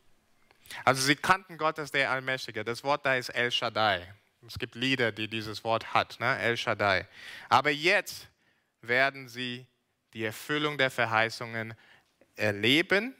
Also 0.85 1.03
sie 1.03 1.17
kannten 1.17 1.59
Gott 1.59 1.79
als 1.79 1.91
der 1.91 2.11
Allmächtige. 2.11 2.65
Das 2.65 2.85
Wort 2.85 3.05
da 3.05 3.17
ist 3.17 3.31
El 3.31 3.51
Shaddai. 3.51 4.15
Es 4.47 4.59
gibt 4.59 4.75
Lieder, 4.75 5.13
die 5.13 5.29
dieses 5.29 5.65
Wort 5.65 5.93
hat, 5.93 6.19
ne? 6.21 6.39
El 6.39 6.57
Shaddai. 6.57 7.07
Aber 7.49 7.71
jetzt 7.71 8.29
werden 8.81 9.29
sie 9.29 9.67
die 10.15 10.25
Erfüllung 10.25 10.79
der 10.79 10.91
Verheißungen 10.91 11.75
erleben. 12.37 13.15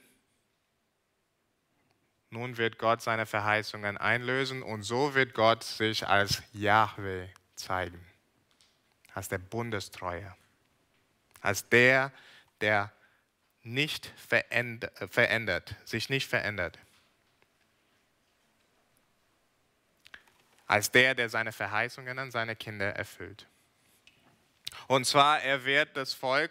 Nun 2.29 2.57
wird 2.57 2.77
Gott 2.77 3.01
seine 3.01 3.25
Verheißungen 3.25 3.97
einlösen 3.97 4.63
und 4.63 4.83
so 4.83 5.13
wird 5.13 5.33
Gott 5.33 5.63
sich 5.63 6.07
als 6.07 6.41
Yahweh 6.53 7.27
zeigen. 7.55 8.03
Als 9.13 9.27
der 9.27 9.37
Bundestreue. 9.37 10.33
Als 11.41 11.67
der, 11.69 12.11
der 12.61 12.91
nicht 13.63 14.13
verändert, 14.15 15.75
sich 15.85 16.09
nicht 16.09 16.27
verändert. 16.27 16.79
Als 20.71 20.89
der, 20.89 21.15
der 21.15 21.27
seine 21.27 21.51
Verheißungen 21.51 22.17
an 22.17 22.31
seine 22.31 22.55
Kinder 22.55 22.95
erfüllt. 22.95 23.45
Und 24.87 25.03
zwar, 25.05 25.41
er 25.41 25.65
wird 25.65 25.97
das 25.97 26.13
Volk, 26.13 26.49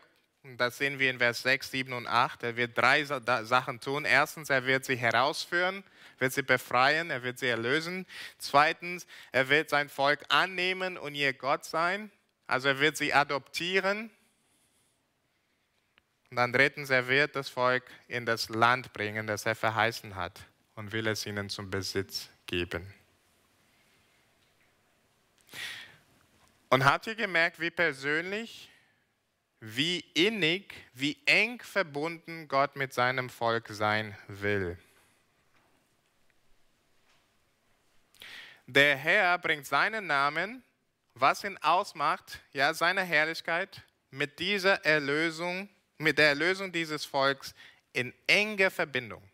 das 0.58 0.76
sehen 0.76 0.98
wir 0.98 1.08
in 1.08 1.16
Vers 1.16 1.40
6, 1.40 1.70
7 1.70 1.94
und 1.94 2.06
8, 2.06 2.42
er 2.42 2.56
wird 2.56 2.76
drei 2.76 3.02
Sachen 3.02 3.80
tun. 3.80 4.04
Erstens, 4.04 4.50
er 4.50 4.66
wird 4.66 4.84
sie 4.84 4.96
herausführen, 4.96 5.82
wird 6.18 6.34
sie 6.34 6.42
befreien, 6.42 7.08
er 7.08 7.22
wird 7.22 7.38
sie 7.38 7.46
erlösen. 7.46 8.06
Zweitens, 8.36 9.06
er 9.32 9.48
wird 9.48 9.70
sein 9.70 9.88
Volk 9.88 10.22
annehmen 10.28 10.98
und 10.98 11.14
ihr 11.14 11.32
Gott 11.32 11.64
sein. 11.64 12.10
Also 12.46 12.68
er 12.68 12.78
wird 12.78 12.98
sie 12.98 13.14
adoptieren. 13.14 14.10
Und 16.30 16.36
dann 16.36 16.52
drittens, 16.52 16.90
er 16.90 17.08
wird 17.08 17.36
das 17.36 17.48
Volk 17.48 17.84
in 18.06 18.26
das 18.26 18.50
Land 18.50 18.92
bringen, 18.92 19.26
das 19.26 19.46
er 19.46 19.54
verheißen 19.54 20.14
hat 20.14 20.42
und 20.74 20.92
will 20.92 21.06
es 21.06 21.24
ihnen 21.24 21.48
zum 21.48 21.70
Besitz 21.70 22.28
geben. 22.44 22.99
Und 26.70 26.84
habt 26.84 27.08
ihr 27.08 27.16
gemerkt, 27.16 27.58
wie 27.58 27.70
persönlich, 27.70 28.70
wie 29.58 29.98
innig, 30.14 30.72
wie 30.94 31.18
eng 31.26 31.60
verbunden 31.60 32.46
Gott 32.46 32.76
mit 32.76 32.94
seinem 32.94 33.28
Volk 33.28 33.68
sein 33.70 34.16
will? 34.28 34.78
Der 38.66 38.96
Herr 38.96 39.36
bringt 39.38 39.66
seinen 39.66 40.06
Namen, 40.06 40.62
was 41.14 41.42
ihn 41.42 41.58
ausmacht, 41.58 42.40
ja, 42.52 42.72
seine 42.72 43.02
Herrlichkeit, 43.02 43.82
mit 44.10 44.38
dieser 44.38 44.84
Erlösung, 44.84 45.68
mit 45.98 46.18
der 46.18 46.28
Erlösung 46.28 46.70
dieses 46.70 47.04
Volks 47.04 47.52
in 47.92 48.14
enge 48.28 48.70
Verbindung. 48.70 49.28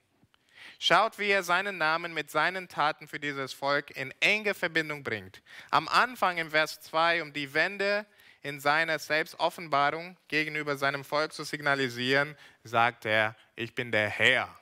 Schaut, 0.79 1.19
wie 1.19 1.31
er 1.31 1.43
seinen 1.43 1.79
Namen 1.79 2.13
mit 2.13 2.31
seinen 2.31 2.69
Taten 2.69 3.09
für 3.09 3.19
dieses 3.19 3.53
Volk 3.53 3.91
in 3.97 4.13
enge 4.21 4.55
Verbindung 4.55 5.03
bringt. 5.03 5.43
Am 5.71 5.89
Anfang 5.89 6.37
im 6.39 6.51
Vers 6.51 6.81
2, 6.81 7.23
um 7.23 7.33
die 7.33 7.55
Wende 7.55 8.07
in 8.43 8.61
seiner 8.61 8.99
Selbstoffenbarung 8.99 10.17
gegenüber 10.29 10.77
seinem 10.77 11.05
Volk 11.05 11.33
zu 11.33 11.45
signalisieren, 11.45 12.37
sagt 12.63 13.07
er, 13.07 13.35
ich 13.57 13.75
bin 13.75 13.91
der 13.91 14.09
Herr. 14.09 14.55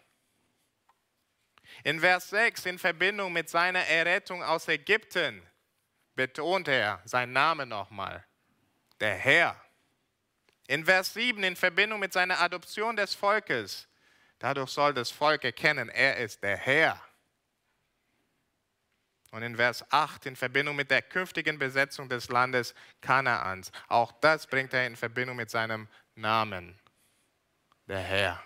In 1.82 2.00
Vers 2.00 2.30
6, 2.30 2.66
in 2.66 2.78
Verbindung 2.78 3.32
mit 3.32 3.50
seiner 3.50 3.86
Errettung 3.86 4.42
aus 4.42 4.68
Ägypten, 4.68 5.42
betont 6.14 6.68
er 6.68 7.02
seinen 7.04 7.32
Namen 7.32 7.68
nochmal, 7.68 8.24
der 9.00 9.16
Herr. 9.16 9.60
In 10.66 10.84
Vers 10.84 11.12
7, 11.12 11.42
in 11.42 11.56
Verbindung 11.56 12.00
mit 12.00 12.12
seiner 12.12 12.40
Adoption 12.40 12.96
des 12.96 13.14
Volkes, 13.14 13.88
Dadurch 14.44 14.68
soll 14.68 14.92
das 14.92 15.10
Volk 15.10 15.42
erkennen, 15.42 15.88
er 15.88 16.18
ist 16.18 16.42
der 16.42 16.58
Herr. 16.58 17.00
Und 19.30 19.42
in 19.42 19.56
Vers 19.56 19.82
8 19.90 20.26
in 20.26 20.36
Verbindung 20.36 20.76
mit 20.76 20.90
der 20.90 21.00
künftigen 21.00 21.58
Besetzung 21.58 22.10
des 22.10 22.28
Landes 22.28 22.74
Kanaans, 23.00 23.72
auch 23.88 24.12
das 24.20 24.46
bringt 24.46 24.74
er 24.74 24.86
in 24.86 24.96
Verbindung 24.96 25.36
mit 25.36 25.48
seinem 25.48 25.88
Namen, 26.14 26.78
der 27.88 28.00
Herr. 28.00 28.44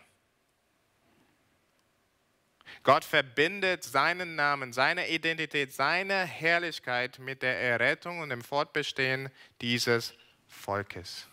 Gott 2.85 3.05
verbindet 3.05 3.83
seinen 3.83 4.37
Namen, 4.37 4.73
seine 4.73 5.09
Identität, 5.09 5.73
seine 5.73 6.25
Herrlichkeit 6.25 7.19
mit 7.19 7.43
der 7.43 7.61
Errettung 7.61 8.21
und 8.21 8.29
dem 8.29 8.45
Fortbestehen 8.45 9.31
dieses 9.61 10.15
Volkes. 10.47 11.27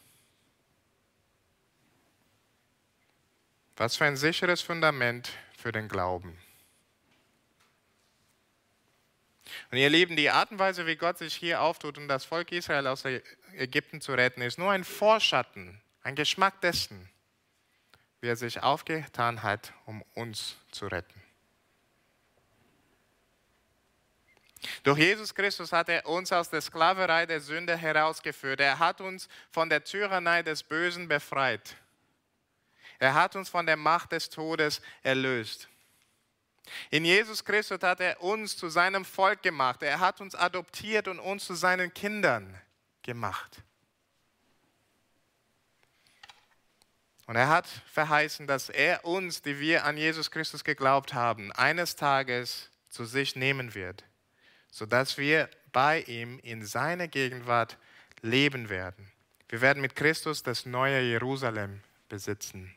Was 3.78 3.98
für 3.98 4.06
ein 4.06 4.16
sicheres 4.16 4.62
Fundament 4.62 5.32
für 5.58 5.72
den 5.72 5.88
Glauben. 5.88 6.38
Und 9.72 9.78
ihr 9.78 9.90
Lieben, 9.90 10.16
die 10.16 10.30
Art 10.30 10.52
und 10.52 10.60
Weise, 10.60 10.86
wie 10.86 10.96
Gott 10.96 11.18
sich 11.18 11.36
hier 11.36 11.62
auftut, 11.62 11.98
um 11.98 12.08
das 12.08 12.26
Volk 12.26 12.52
Israel 12.52 12.88
aus 12.88 13.04
Ägypten 13.54 14.02
zu 14.02 14.14
retten, 14.14 14.42
ist 14.42 14.58
nur 14.58 14.72
ein 14.72 14.84
Vorschatten, 14.84 15.82
ein 16.02 16.16
Geschmack 16.16 16.62
dessen, 16.62 17.10
wie 18.22 18.28
er 18.28 18.36
sich 18.36 18.64
aufgetan 18.64 19.44
hat, 19.44 19.74
um 19.86 20.04
uns 20.14 20.58
zu 20.72 20.88
retten. 20.88 21.22
Durch 24.84 24.98
Jesus 24.98 25.36
Christus 25.36 25.72
hat 25.72 25.90
er 25.90 26.08
uns 26.08 26.32
aus 26.32 26.50
der 26.50 26.62
Sklaverei 26.62 27.26
der 27.26 27.40
Sünde 27.40 27.78
herausgeführt. 27.78 28.60
Er 28.60 28.80
hat 28.80 29.00
uns 29.02 29.28
von 29.52 29.70
der 29.70 29.84
Tyrannei 29.84 30.42
des 30.42 30.64
Bösen 30.64 31.08
befreit. 31.08 31.76
Er 33.00 33.14
hat 33.14 33.36
uns 33.36 33.50
von 33.50 33.66
der 33.66 33.78
Macht 33.78 34.12
des 34.12 34.30
Todes 34.30 34.82
erlöst. 35.04 35.70
In 36.90 37.06
Jesus 37.06 37.44
Christus 37.44 37.82
hat 37.82 38.00
er 38.00 38.22
uns 38.22 38.58
zu 38.58 38.70
seinem 38.70 39.06
Volk 39.06 39.44
gemacht. 39.44 39.84
Er 39.84 40.00
hat 40.00 40.22
uns 40.22 40.36
adoptiert 40.36 41.08
und 41.08 41.20
uns 41.20 41.46
zu 41.46 41.54
seinen 41.54 41.94
Kindern 41.94 42.60
gemacht. 43.04 43.62
Und 47.28 47.36
er 47.36 47.50
hat 47.50 47.68
verheißen, 47.92 48.46
dass 48.46 48.70
er 48.70 49.04
uns, 49.04 49.42
die 49.42 49.60
wir 49.60 49.86
an 49.86 49.98
Jesus 49.98 50.30
Christus 50.30 50.64
geglaubt 50.64 51.14
haben, 51.14 51.52
eines 51.52 51.96
Tages 51.96 52.70
zu 52.90 53.06
sich 53.06 53.36
nehmen 53.36 53.74
wird, 53.74 54.04
sodass 54.70 55.18
wir 55.18 55.50
bei 55.72 56.02
ihm 56.02 56.40
in 56.40 56.66
seiner 56.66 57.08
Gegenwart 57.08 57.78
leben 58.22 58.70
werden. 58.70 59.12
Wir 59.50 59.62
werden 59.62 59.82
mit 59.82 59.96
Christus 59.96 60.44
das 60.44 60.66
neue 60.66 61.02
Jerusalem 61.02 61.82
besitzen. 62.10 62.76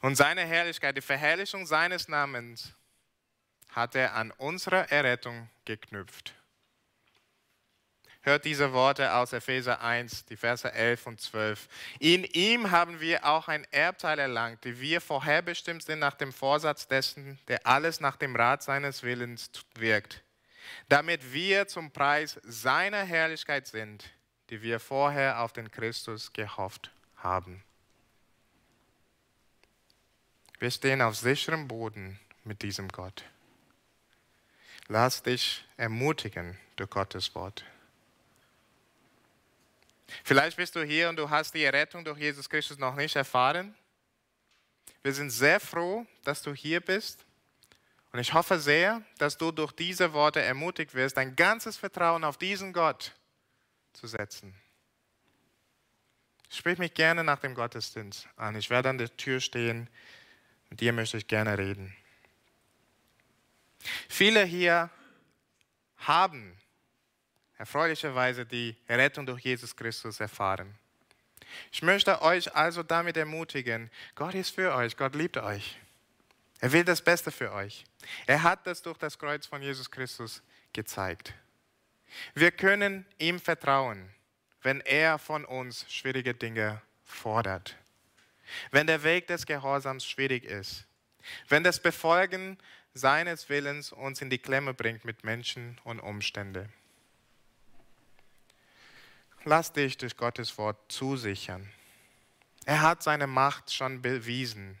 Und 0.00 0.16
seine 0.16 0.42
Herrlichkeit, 0.42 0.96
die 0.96 1.02
Verherrlichung 1.02 1.66
seines 1.66 2.08
Namens, 2.08 2.74
hat 3.70 3.94
er 3.94 4.14
an 4.14 4.30
unsere 4.32 4.90
Errettung 4.90 5.50
geknüpft. 5.64 6.34
Hört 8.22 8.46
diese 8.46 8.72
Worte 8.72 9.12
aus 9.12 9.34
Epheser 9.34 9.82
1, 9.82 10.24
die 10.24 10.38
Verse 10.38 10.72
11 10.72 11.06
und 11.06 11.20
12. 11.20 11.68
In 11.98 12.24
ihm 12.24 12.70
haben 12.70 12.98
wir 12.98 13.26
auch 13.26 13.48
ein 13.48 13.66
Erbteil 13.70 14.18
erlangt, 14.18 14.64
die 14.64 14.80
wir 14.80 15.02
vorherbestimmt 15.02 15.82
sind 15.82 15.98
nach 15.98 16.14
dem 16.14 16.32
Vorsatz 16.32 16.88
dessen, 16.88 17.38
der 17.48 17.66
alles 17.66 18.00
nach 18.00 18.16
dem 18.16 18.34
Rat 18.34 18.62
seines 18.62 19.02
Willens 19.02 19.50
wirkt, 19.74 20.22
damit 20.88 21.34
wir 21.34 21.68
zum 21.68 21.90
Preis 21.90 22.40
seiner 22.44 23.02
Herrlichkeit 23.02 23.66
sind, 23.66 24.04
die 24.48 24.62
wir 24.62 24.80
vorher 24.80 25.40
auf 25.40 25.52
den 25.52 25.70
Christus 25.70 26.32
gehofft 26.32 26.92
haben. 27.16 27.62
Wir 30.58 30.70
stehen 30.70 31.02
auf 31.02 31.16
sicherem 31.16 31.68
Boden 31.68 32.18
mit 32.44 32.62
diesem 32.62 32.88
Gott. 32.88 33.24
Lass 34.88 35.22
dich 35.22 35.64
ermutigen 35.76 36.58
durch 36.76 36.90
Gottes 36.90 37.34
Wort. 37.34 37.64
Vielleicht 40.22 40.56
bist 40.56 40.76
du 40.76 40.84
hier 40.84 41.08
und 41.08 41.16
du 41.16 41.30
hast 41.30 41.54
die 41.54 41.64
Errettung 41.64 42.04
durch 42.04 42.18
Jesus 42.18 42.48
Christus 42.48 42.78
noch 42.78 42.94
nicht 42.94 43.16
erfahren. 43.16 43.74
Wir 45.02 45.12
sind 45.12 45.30
sehr 45.30 45.60
froh, 45.60 46.06
dass 46.22 46.42
du 46.42 46.54
hier 46.54 46.80
bist. 46.80 47.24
Und 48.12 48.20
ich 48.20 48.32
hoffe 48.32 48.60
sehr, 48.60 49.02
dass 49.18 49.36
du 49.36 49.50
durch 49.50 49.72
diese 49.72 50.12
Worte 50.12 50.40
ermutigt 50.40 50.94
wirst, 50.94 51.16
dein 51.16 51.34
ganzes 51.34 51.76
Vertrauen 51.76 52.22
auf 52.22 52.38
diesen 52.38 52.72
Gott 52.72 53.12
zu 53.92 54.06
setzen. 54.06 54.54
Sprich 56.48 56.78
mich 56.78 56.94
gerne 56.94 57.24
nach 57.24 57.40
dem 57.40 57.54
Gottesdienst 57.54 58.28
an. 58.36 58.54
Ich 58.54 58.70
werde 58.70 58.90
an 58.90 58.98
der 58.98 59.16
Tür 59.16 59.40
stehen. 59.40 59.88
Mit 60.74 60.80
dir 60.80 60.92
möchte 60.92 61.16
ich 61.16 61.28
gerne 61.28 61.56
reden. 61.56 61.94
Viele 64.08 64.44
hier 64.44 64.90
haben 65.98 66.58
erfreulicherweise 67.58 68.44
die 68.44 68.74
Rettung 68.88 69.24
durch 69.24 69.44
Jesus 69.44 69.76
Christus 69.76 70.18
erfahren. 70.18 70.74
Ich 71.70 71.82
möchte 71.82 72.20
euch 72.22 72.56
also 72.56 72.82
damit 72.82 73.16
ermutigen, 73.16 73.88
Gott 74.16 74.34
ist 74.34 74.52
für 74.52 74.74
euch, 74.74 74.96
Gott 74.96 75.14
liebt 75.14 75.36
euch. 75.36 75.78
Er 76.58 76.72
will 76.72 76.82
das 76.82 77.00
Beste 77.00 77.30
für 77.30 77.52
euch. 77.52 77.84
Er 78.26 78.42
hat 78.42 78.66
das 78.66 78.82
durch 78.82 78.98
das 78.98 79.16
Kreuz 79.16 79.46
von 79.46 79.62
Jesus 79.62 79.88
Christus 79.88 80.42
gezeigt. 80.72 81.34
Wir 82.34 82.50
können 82.50 83.06
ihm 83.18 83.38
vertrauen, 83.38 84.10
wenn 84.62 84.80
er 84.80 85.20
von 85.20 85.44
uns 85.44 85.86
schwierige 85.88 86.34
Dinge 86.34 86.82
fordert. 87.04 87.76
Wenn 88.70 88.86
der 88.86 89.02
Weg 89.02 89.26
des 89.26 89.46
Gehorsams 89.46 90.06
schwierig 90.06 90.44
ist, 90.44 90.86
wenn 91.48 91.64
das 91.64 91.80
Befolgen 91.80 92.58
seines 92.92 93.48
Willens 93.48 93.92
uns 93.92 94.22
in 94.22 94.30
die 94.30 94.38
Klemme 94.38 94.72
bringt 94.72 95.04
mit 95.04 95.24
Menschen 95.24 95.80
und 95.84 96.00
Umständen. 96.00 96.72
Lass 99.44 99.72
dich 99.72 99.98
durch 99.98 100.16
Gottes 100.16 100.56
Wort 100.56 100.90
zusichern. 100.90 101.70
Er 102.64 102.80
hat 102.80 103.02
seine 103.02 103.26
Macht 103.26 103.72
schon 103.72 104.00
bewiesen. 104.00 104.78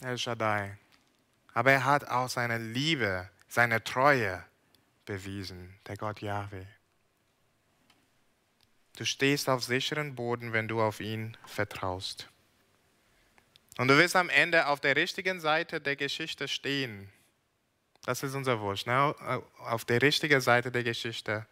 El 0.00 0.18
Shaddai. 0.18 0.78
Aber 1.54 1.72
er 1.72 1.84
hat 1.84 2.08
auch 2.08 2.28
seine 2.28 2.58
Liebe, 2.58 3.30
seine 3.48 3.82
Treue 3.82 4.44
bewiesen, 5.06 5.74
der 5.86 5.96
Gott 5.96 6.20
Yahweh. 6.20 6.66
Du 8.96 9.04
stehst 9.04 9.48
auf 9.48 9.64
sicheren 9.64 10.14
Boden, 10.14 10.52
wenn 10.52 10.68
du 10.68 10.80
auf 10.80 11.00
ihn 11.00 11.36
vertraust. 11.46 12.28
Und 13.76 13.88
du 13.88 13.98
wirst 13.98 14.14
am 14.14 14.28
Ende 14.28 14.68
auf 14.68 14.80
der 14.80 14.94
richtigen 14.94 15.40
Seite 15.40 15.80
der 15.80 15.96
Geschichte 15.96 16.46
stehen. 16.46 17.10
Das 18.04 18.22
ist 18.22 18.34
unser 18.34 18.60
Wunsch, 18.60 18.86
ne? 18.86 19.14
auf 19.58 19.84
der 19.84 20.00
richtigen 20.00 20.40
Seite 20.40 20.70
der 20.70 20.84
Geschichte 20.84 21.46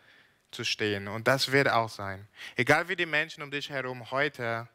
zu 0.52 0.64
stehen. 0.64 1.08
Und 1.08 1.26
das 1.26 1.50
wird 1.50 1.68
auch 1.68 1.88
sein. 1.88 2.28
Egal 2.56 2.88
wie 2.88 2.96
die 2.96 3.06
Menschen 3.06 3.42
um 3.42 3.50
dich 3.50 3.70
herum 3.70 4.10
heute 4.10 4.68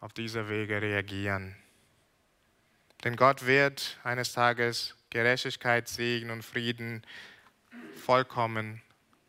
auf 0.00 0.12
diese 0.12 0.48
Wege 0.50 0.82
reagieren. 0.82 1.56
Denn 3.04 3.16
Gott 3.16 3.46
wird 3.46 3.98
eines 4.02 4.32
Tages 4.32 4.94
Gerechtigkeit, 5.10 5.88
Segen 5.88 6.30
und 6.30 6.42
Frieden 6.42 7.06
vollkommen 8.04 8.82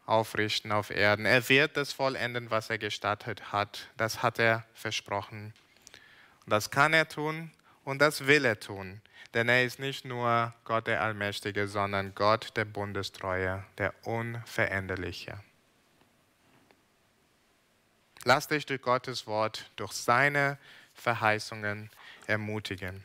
aufrichten 0.06 0.72
auf 0.72 0.89
Erden. 0.89 1.26
Er 1.26 1.48
wird 1.50 1.78
das 1.78 1.94
vollenden, 1.94 2.52
was 2.52 2.70
er 2.70 2.78
gestattet 2.78 3.52
hat. 3.52 3.89
Das 3.98 4.22
hat 4.22 4.39
er 4.39 4.65
versprochen. 4.74 5.54
Das 6.48 6.70
kann 6.70 6.94
er 6.94 7.08
tun 7.08 7.52
und 7.84 8.00
das 8.00 8.28
will 8.28 8.46
er 8.46 8.60
tun. 8.60 9.02
Denn 9.34 9.50
er 9.50 9.65
ist 9.65 9.80
nicht 9.80 10.06
nur 10.06 10.54
Gott 10.63 10.88
der 10.88 11.02
Allmächtige, 11.02 11.68
sondern 11.68 12.15
Gott 12.15 12.56
der 12.56 12.65
Bundestreue, 12.65 13.63
der 13.78 13.94
Unveränderliche. 14.06 15.39
Lass 18.24 18.48
dich 18.48 18.65
durch 18.65 18.82
Gottes 18.82 19.28
Wort, 19.28 19.70
durch 19.76 19.91
seine 19.91 20.58
Verheißungen 20.94 21.91
ermutigen. 22.28 23.04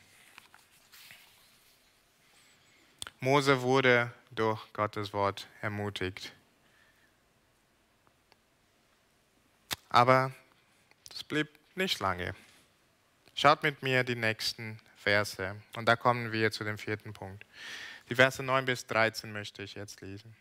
Mose 3.18 3.60
wurde 3.60 4.12
durch 4.30 4.60
Gottes 4.72 5.12
Wort 5.12 5.46
ermutigt. 5.60 6.32
Aber 9.90 10.32
es 11.12 11.22
blieb 11.22 11.48
nicht 11.74 12.00
lange. 12.00 12.34
Schaut 13.34 13.62
mit 13.62 13.82
mir 13.82 14.04
die 14.04 14.14
nächsten 14.14 14.80
Verse 14.96 15.56
und 15.76 15.86
da 15.86 15.96
kommen 15.96 16.32
wir 16.32 16.50
zu 16.52 16.64
dem 16.64 16.78
vierten 16.78 17.12
Punkt. 17.12 17.44
Die 18.08 18.14
Verse 18.14 18.42
9 18.42 18.64
bis 18.64 18.86
13 18.86 19.32
möchte 19.32 19.62
ich 19.62 19.74
jetzt 19.74 20.00
lesen. 20.00 20.34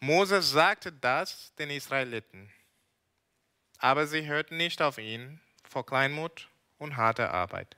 Mose 0.00 0.42
sagte 0.42 0.92
das 0.92 1.54
den 1.56 1.70
Israeliten, 1.70 2.50
aber 3.78 4.06
sie 4.06 4.26
hörten 4.26 4.56
nicht 4.56 4.82
auf 4.82 4.98
ihn 4.98 5.40
vor 5.68 5.84
Kleinmut 5.84 6.48
und 6.78 6.96
harter 6.96 7.32
Arbeit. 7.32 7.76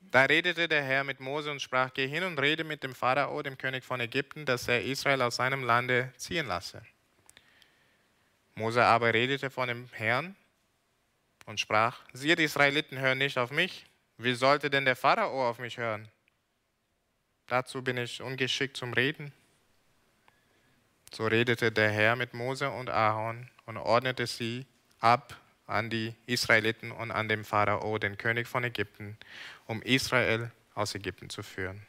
Da 0.00 0.24
redete 0.24 0.68
der 0.68 0.82
Herr 0.82 1.04
mit 1.04 1.20
Mose 1.20 1.50
und 1.50 1.60
sprach, 1.60 1.92
geh 1.92 2.06
hin 2.06 2.22
und 2.22 2.38
rede 2.38 2.64
mit 2.64 2.82
dem 2.82 2.94
Pharao, 2.94 3.42
dem 3.42 3.58
König 3.58 3.84
von 3.84 4.00
Ägypten, 4.00 4.46
dass 4.46 4.68
er 4.68 4.82
Israel 4.82 5.22
aus 5.22 5.36
seinem 5.36 5.64
Lande 5.64 6.12
ziehen 6.16 6.46
lasse. 6.46 6.82
Mose 8.56 8.82
aber 8.82 9.12
redete 9.12 9.50
von 9.50 9.68
dem 9.68 9.88
Herrn 9.92 10.34
und 11.44 11.60
sprach, 11.60 12.00
siehe, 12.14 12.36
die 12.36 12.44
Israeliten 12.44 12.98
hören 12.98 13.18
nicht 13.18 13.36
auf 13.38 13.50
mich, 13.50 13.86
wie 14.16 14.34
sollte 14.34 14.70
denn 14.70 14.86
der 14.86 14.96
Pharao 14.96 15.48
auf 15.48 15.58
mich 15.58 15.76
hören? 15.76 16.08
Dazu 17.46 17.82
bin 17.82 17.98
ich 17.98 18.22
ungeschickt 18.22 18.76
zum 18.76 18.94
Reden. 18.94 19.32
So 21.12 21.26
redete 21.26 21.70
der 21.70 21.90
Herr 21.90 22.16
mit 22.16 22.32
Mose 22.32 22.70
und 22.70 22.88
Aaron 22.88 23.48
und 23.66 23.76
ordnete 23.76 24.26
sie 24.26 24.66
ab 25.00 25.38
an 25.66 25.90
die 25.90 26.14
Israeliten 26.26 26.92
und 26.92 27.10
an 27.10 27.28
den 27.28 27.44
Pharao, 27.44 27.98
den 27.98 28.16
König 28.16 28.48
von 28.48 28.64
Ägypten, 28.64 29.18
um 29.66 29.82
Israel 29.82 30.50
aus 30.74 30.94
Ägypten 30.94 31.28
zu 31.28 31.42
führen. 31.42 31.86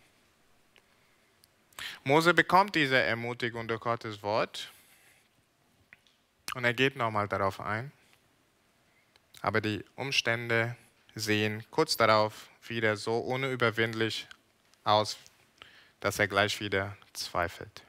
Mose 2.04 2.34
bekommt 2.34 2.76
diese 2.76 3.00
Ermutigung 3.02 3.68
durch 3.68 3.80
Gottes 3.80 4.22
Wort 4.22 4.72
und 6.58 6.66
er 6.66 6.74
geht 6.74 6.96
nochmal 6.96 7.28
darauf 7.28 7.60
ein. 7.60 7.92
Aber 9.42 9.62
die 9.62 9.86
Umstände 9.96 10.76
sehen 11.14 11.64
kurz 11.70 11.98
darauf 11.98 12.50
wieder 12.68 12.98
so 12.98 13.20
unüberwindlich 13.20 14.28
aus, 14.84 15.20
dass 16.00 16.18
er 16.18 16.28
gleich 16.28 16.60
wieder 16.60 16.98
zweifelt. 17.14 17.84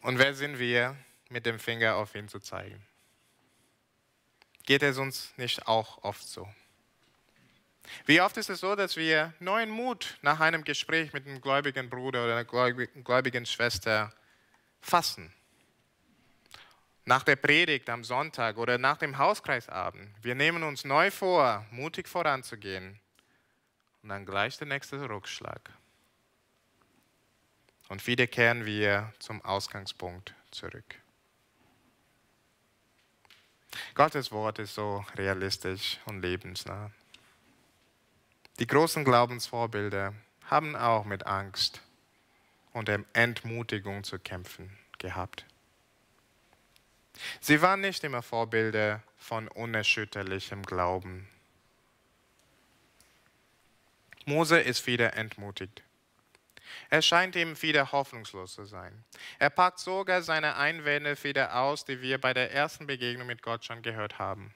Und 0.00 0.18
wer 0.18 0.32
sind 0.32 0.58
wir, 0.58 0.96
mit 1.28 1.44
dem 1.44 1.58
Finger 1.58 1.96
auf 1.96 2.14
ihn 2.14 2.28
zu 2.28 2.40
zeigen? 2.40 2.82
Geht 4.62 4.82
es 4.82 4.96
uns 4.96 5.34
nicht 5.36 5.66
auch 5.66 6.02
oft 6.02 6.26
so? 6.26 6.48
Wie 8.06 8.22
oft 8.22 8.38
ist 8.38 8.48
es 8.48 8.60
so, 8.60 8.74
dass 8.74 8.96
wir 8.96 9.34
neuen 9.38 9.68
Mut 9.68 10.16
nach 10.22 10.40
einem 10.40 10.64
Gespräch 10.64 11.12
mit 11.12 11.26
einem 11.26 11.42
gläubigen 11.42 11.90
Bruder 11.90 12.24
oder 12.24 12.36
einer 12.36 12.44
gläubigen 12.46 13.44
Schwester 13.44 14.14
fassen? 14.80 15.30
Nach 17.06 17.22
der 17.22 17.36
Predigt 17.36 17.90
am 17.90 18.02
Sonntag 18.02 18.56
oder 18.56 18.78
nach 18.78 18.96
dem 18.96 19.18
Hauskreisabend. 19.18 20.10
Wir 20.22 20.34
nehmen 20.34 20.62
uns 20.62 20.84
neu 20.84 21.10
vor, 21.10 21.66
mutig 21.70 22.08
voranzugehen. 22.08 22.98
Und 24.02 24.08
dann 24.08 24.24
gleich 24.24 24.56
der 24.56 24.66
nächste 24.66 25.08
Rückschlag. 25.08 25.70
Und 27.88 28.06
wieder 28.06 28.26
kehren 28.26 28.64
wir 28.64 29.12
zum 29.18 29.44
Ausgangspunkt 29.44 30.34
zurück. 30.50 30.96
Gottes 33.94 34.32
Wort 34.32 34.58
ist 34.58 34.74
so 34.74 35.04
realistisch 35.16 35.98
und 36.06 36.22
lebensnah. 36.22 36.90
Die 38.58 38.66
großen 38.66 39.04
Glaubensvorbilder 39.04 40.14
haben 40.46 40.74
auch 40.76 41.04
mit 41.04 41.26
Angst 41.26 41.82
und 42.72 42.88
Entmutigung 42.88 44.04
zu 44.04 44.18
kämpfen 44.18 44.78
gehabt. 44.98 45.44
Sie 47.40 47.62
waren 47.62 47.80
nicht 47.80 48.02
immer 48.04 48.22
Vorbilder 48.22 49.02
von 49.16 49.48
unerschütterlichem 49.48 50.62
Glauben. 50.62 51.28
Mose 54.26 54.58
ist 54.58 54.86
wieder 54.86 55.14
entmutigt. 55.14 55.82
Er 56.90 57.02
scheint 57.02 57.36
ihm 57.36 57.60
wieder 57.62 57.92
hoffnungslos 57.92 58.54
zu 58.54 58.64
sein. 58.64 59.04
Er 59.38 59.50
packt 59.50 59.78
sogar 59.78 60.22
seine 60.22 60.56
Einwände 60.56 61.22
wieder 61.22 61.56
aus, 61.56 61.84
die 61.84 62.00
wir 62.00 62.20
bei 62.20 62.34
der 62.34 62.52
ersten 62.52 62.86
Begegnung 62.86 63.26
mit 63.26 63.42
Gott 63.42 63.64
schon 63.64 63.82
gehört 63.82 64.18
haben. 64.18 64.54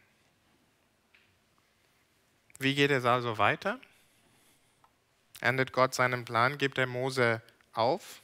Wie 2.58 2.74
geht 2.74 2.90
es 2.90 3.04
also 3.04 3.38
weiter? 3.38 3.78
Endet 5.40 5.72
Gott 5.72 5.94
seinen 5.94 6.24
Plan? 6.24 6.58
Gibt 6.58 6.78
er 6.78 6.86
Mose 6.86 7.40
auf? 7.72 8.20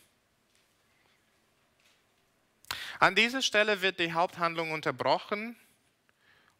An 2.98 3.14
dieser 3.14 3.42
Stelle 3.42 3.82
wird 3.82 3.98
die 3.98 4.12
Haupthandlung 4.12 4.70
unterbrochen, 4.70 5.56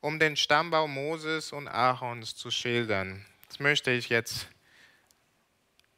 um 0.01 0.19
den 0.19 0.37
Stammbaum 0.37 0.93
Moses 0.93 1.53
und 1.53 1.69
Aarons 1.69 2.37
zu 2.37 2.51
schildern. 2.51 3.25
Das 3.49 3.61
möchte 3.61 3.91
ich 3.91 4.09
jetzt 4.09 4.49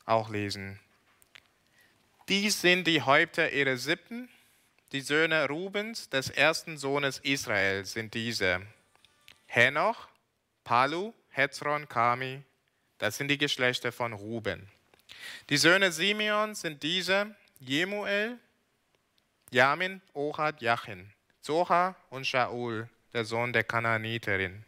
auch 0.05 0.29
lesen. 0.29 0.79
Dies 2.29 2.61
sind 2.61 2.87
die 2.87 3.03
Häupter 3.03 3.53
ihrer 3.53 3.77
Sippen. 3.77 4.29
Die 4.93 5.01
Söhne 5.01 5.49
Rubens, 5.49 6.09
des 6.09 6.31
ersten 6.31 6.79
Sohnes 6.79 7.19
Israel, 7.19 7.85
sind 7.85 8.15
diese. 8.15 8.63
Henoch, 9.47 10.09
Palu, 10.65 11.13
Hezron, 11.31 11.89
Kami, 11.89 12.43
das 12.99 13.17
sind 13.17 13.29
die 13.29 13.39
Geschlechter 13.39 13.93
von 13.93 14.13
Ruben. 14.13 14.69
Die 15.51 15.57
Söhne 15.57 15.93
Simeon 15.93 16.55
sind 16.55 16.83
diese, 16.83 17.35
Jemuel, 17.59 18.39
Jamin, 19.57 20.03
Ohad, 20.13 20.61
Jachin, 20.61 21.11
Zoha 21.41 21.97
und 22.11 22.27
Shaul, 22.27 22.91
der 23.15 23.25
Sohn 23.25 23.55
der 23.55 23.65
Kanaaniterin. 23.65 24.67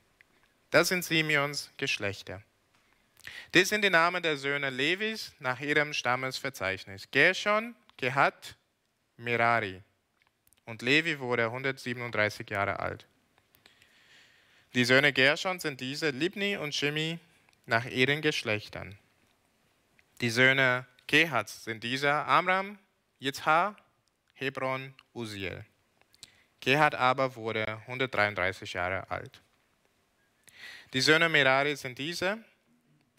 Das 0.71 0.89
sind 0.89 1.05
Simeons 1.05 1.71
Geschlechter. 1.77 2.43
Das 3.53 3.69
sind 3.69 3.85
die 3.85 3.91
Namen 3.91 4.23
der 4.23 4.39
Söhne 4.39 4.71
Levis 4.71 5.35
nach 5.41 5.61
ihrem 5.61 5.93
Stammesverzeichnis. 5.93 7.07
Gershon, 7.11 7.77
Gehat, 7.99 8.57
Merari. 9.19 9.83
Und 10.65 10.81
Levi 10.81 11.19
wurde 11.19 11.45
137 11.45 12.49
Jahre 12.49 12.81
alt. 12.81 13.05
Die 14.73 14.87
Söhne 14.87 15.13
Gershon 15.13 15.61
sind 15.61 15.83
diese, 15.83 16.09
Libni 16.09 16.57
und 16.57 16.75
Shimi, 16.75 17.19
nach 17.67 17.85
ihren 17.85 18.23
Geschlechtern. 18.23 18.99
Die 20.23 20.31
Söhne 20.31 20.87
Kehats 21.07 21.65
sind 21.65 21.85
diese, 21.85 22.11
Amram, 22.11 22.79
Yitzhar 23.21 23.77
Hebron, 24.39 24.95
Uziel. 25.15 25.65
Kehat 26.61 26.95
aber 26.95 27.35
wurde 27.35 27.67
133 27.89 28.73
Jahre 28.73 29.11
alt. 29.11 29.43
Die 30.93 31.01
Söhne 31.01 31.29
Merari 31.29 31.75
sind 31.75 31.99
diese, 31.99 32.39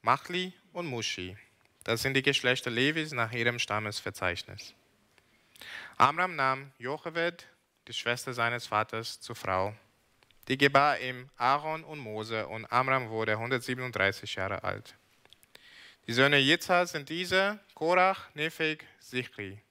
Machli 0.01 0.53
und 0.71 0.87
Mushi. 0.87 1.35
Das 1.83 2.01
sind 2.01 2.13
die 2.13 2.21
Geschlechter 2.21 2.69
Levis 2.71 3.11
nach 3.11 3.33
ihrem 3.33 3.59
Stammesverzeichnis. 3.59 4.73
Amram 5.97 6.37
nahm 6.37 6.71
Jochebed, 6.77 7.47
die 7.89 7.93
Schwester 7.93 8.33
seines 8.33 8.67
Vaters, 8.67 9.19
zur 9.19 9.35
Frau. 9.35 9.75
Die 10.47 10.57
gebar 10.57 10.99
ihm 11.01 11.29
Aaron 11.35 11.83
und 11.83 11.99
Mose 11.99 12.47
und 12.47 12.65
Amram 12.71 13.09
wurde 13.09 13.33
137 13.33 14.35
Jahre 14.35 14.63
alt. 14.63 14.95
Die 16.07 16.13
Söhne 16.13 16.37
Yitzhar 16.37 16.87
sind 16.87 17.09
diese, 17.09 17.59
Korach, 17.73 18.33
Nepheg, 18.35 18.87
Sichri. 18.99 19.61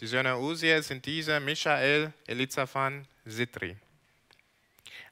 Die 0.00 0.06
Söhne 0.06 0.38
Uziel 0.38 0.80
sind 0.84 1.04
diese, 1.04 1.40
Michael, 1.40 2.12
Elizaphan, 2.26 3.04
Sitri. 3.24 3.76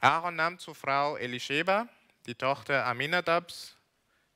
Aaron 0.01 0.37
nahm 0.37 0.61
zur 0.61 0.76
Frau 0.76 1.16
Elisheba, 1.16 1.89
die 2.26 2.37
Tochter 2.37 2.87
Aminadabs, 2.87 3.74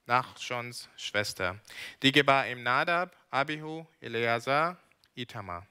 Nachschons 0.07 0.89
Schwester. 0.97 1.61
Die 2.03 2.11
gebar 2.11 2.49
ihm 2.49 2.65
Nadab, 2.65 3.15
Abihu, 3.31 3.87
Eleazar, 4.01 4.77
Itamar. 5.15 5.65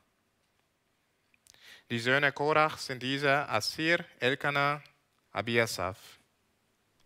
Die 1.89 1.99
Söhne 1.99 2.31
Korach 2.31 2.77
sind 2.77 3.03
diese, 3.03 3.49
Asir, 3.49 4.05
Elkanah, 4.21 4.81
Abiasaph. 5.33 6.19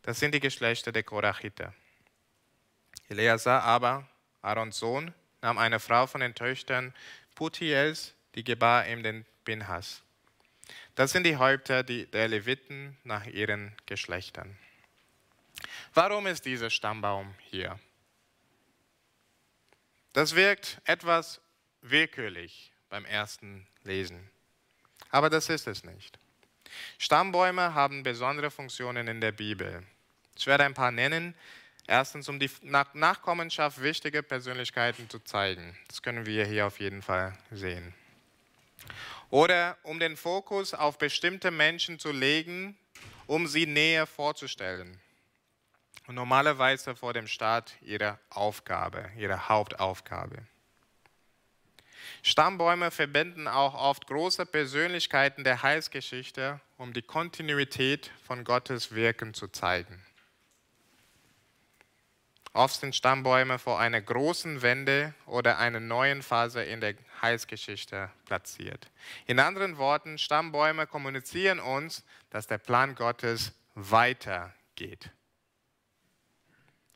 Das 0.04 0.20
sind 0.20 0.36
die 0.36 0.40
Geschlechter 0.40 0.92
der 0.92 1.02
Korachiter. 1.02 1.74
Eleazar 3.10 3.64
aber, 3.64 4.08
Aarons 4.44 4.78
Sohn, 4.78 5.12
nahm 5.44 5.58
eine 5.58 5.80
Frau 5.80 6.08
von 6.08 6.22
den 6.22 6.34
Töchtern 6.34 6.94
Putiels, 7.36 8.14
die 8.34 8.44
gebar 8.44 8.88
ihm 8.88 9.04
den 9.04 9.26
Binhas. 9.44 10.02
Das 10.96 11.12
sind 11.12 11.26
die 11.26 11.38
Häupter 11.38 11.84
der 11.84 12.28
Leviten 12.28 12.98
nach 13.04 13.26
ihren 13.26 13.76
Geschlechtern. 13.86 14.58
Warum 15.94 16.28
ist 16.28 16.46
dieser 16.46 16.70
Stammbaum 16.70 17.36
hier? 17.50 17.80
Das 20.14 20.36
wirkt 20.36 20.82
etwas 20.86 21.42
willkürlich 21.82 22.72
beim 22.90 23.06
ersten 23.06 23.68
Lesen, 23.84 24.30
aber 25.10 25.30
das 25.30 25.50
ist 25.50 25.68
es 25.68 25.84
nicht. 25.84 26.18
Stammbäume 26.98 27.74
haben 27.74 28.04
besondere 28.04 28.50
Funktionen 28.50 29.08
in 29.08 29.20
der 29.20 29.32
Bibel. 29.32 29.84
Ich 30.36 30.48
werde 30.48 30.64
ein 30.64 30.74
paar 30.74 30.92
nennen, 30.92 31.36
Erstens, 31.88 32.30
um 32.30 32.40
die 32.40 32.50
Nachkommenschaft 32.62 33.82
wichtiger 33.82 34.22
Persönlichkeiten 34.22 35.10
zu 35.10 35.20
zeigen. 35.20 35.78
Das 35.88 36.02
können 36.02 36.26
wir 36.26 36.46
hier 36.46 36.66
auf 36.66 36.80
jeden 36.80 37.02
Fall 37.02 37.38
sehen. 37.52 37.94
Oder 39.30 39.78
um 39.84 40.00
den 40.00 40.16
Fokus 40.16 40.74
auf 40.74 40.98
bestimmte 40.98 41.52
Menschen 41.52 42.00
zu 42.00 42.12
legen, 42.12 42.78
um 43.28 43.48
sie 43.48 43.66
näher 43.66 44.08
vorzustellen. 44.08 45.00
Und 46.08 46.16
normalerweise 46.16 46.96
vor 46.96 47.14
dem 47.14 47.28
Start 47.28 47.76
ihrer 47.82 48.20
Aufgabe, 48.30 49.10
ihrer 49.18 49.50
Hauptaufgabe. 49.50 50.46
Stammbäume 52.22 52.92
verbinden 52.92 53.48
auch 53.48 53.74
oft 53.74 54.08
große 54.08 54.46
Persönlichkeiten 54.46 55.44
der 55.44 55.64
Heilsgeschichte, 55.64 56.60
um 56.78 56.94
die 56.94 57.02
Kontinuität 57.02 58.12
von 58.26 58.44
Gottes 58.44 58.94
Wirken 58.94 59.34
zu 59.34 59.48
zeigen. 59.48 60.02
Oft 62.54 62.80
sind 62.80 62.96
Stammbäume 62.96 63.58
vor 63.58 63.80
einer 63.80 64.00
großen 64.00 64.62
Wende 64.62 65.16
oder 65.26 65.58
einer 65.58 65.80
neuen 65.80 66.22
Phase 66.22 66.64
in 66.64 66.82
der 66.82 66.94
Heilsgeschichte 67.20 68.12
platziert. 68.26 68.92
In 69.26 69.40
anderen 69.40 69.78
Worten, 69.78 70.20
Stammbäume 70.20 70.86
kommunizieren 70.86 71.60
uns, 71.60 72.04
dass 72.30 72.46
der 72.46 72.60
Plan 72.60 72.94
Gottes 72.94 73.54
weitergeht. 73.74 75.10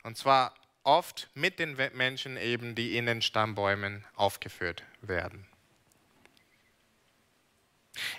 Und 0.03 0.15
zwar 0.15 0.53
oft 0.83 1.27
mit 1.33 1.57
den 1.57 1.75
Menschen 1.93 2.37
eben, 2.37 2.75
die 2.75 2.95
in 2.95 3.07
den 3.07 3.23
Stammbäumen 3.23 4.05
aufgeführt 4.15 4.83
werden. 5.01 5.47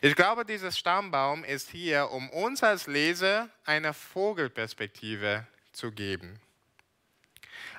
Ich 0.01 0.17
glaube, 0.17 0.45
dieser 0.45 0.73
Stammbaum 0.73 1.45
ist 1.45 1.71
hier, 1.71 2.11
um 2.11 2.31
uns 2.31 2.65
als 2.65 2.89
Leser 2.89 3.49
eine 3.65 3.95
Vogelperspektive 3.95 5.47
zu 5.73 5.93
geben. 5.93 6.41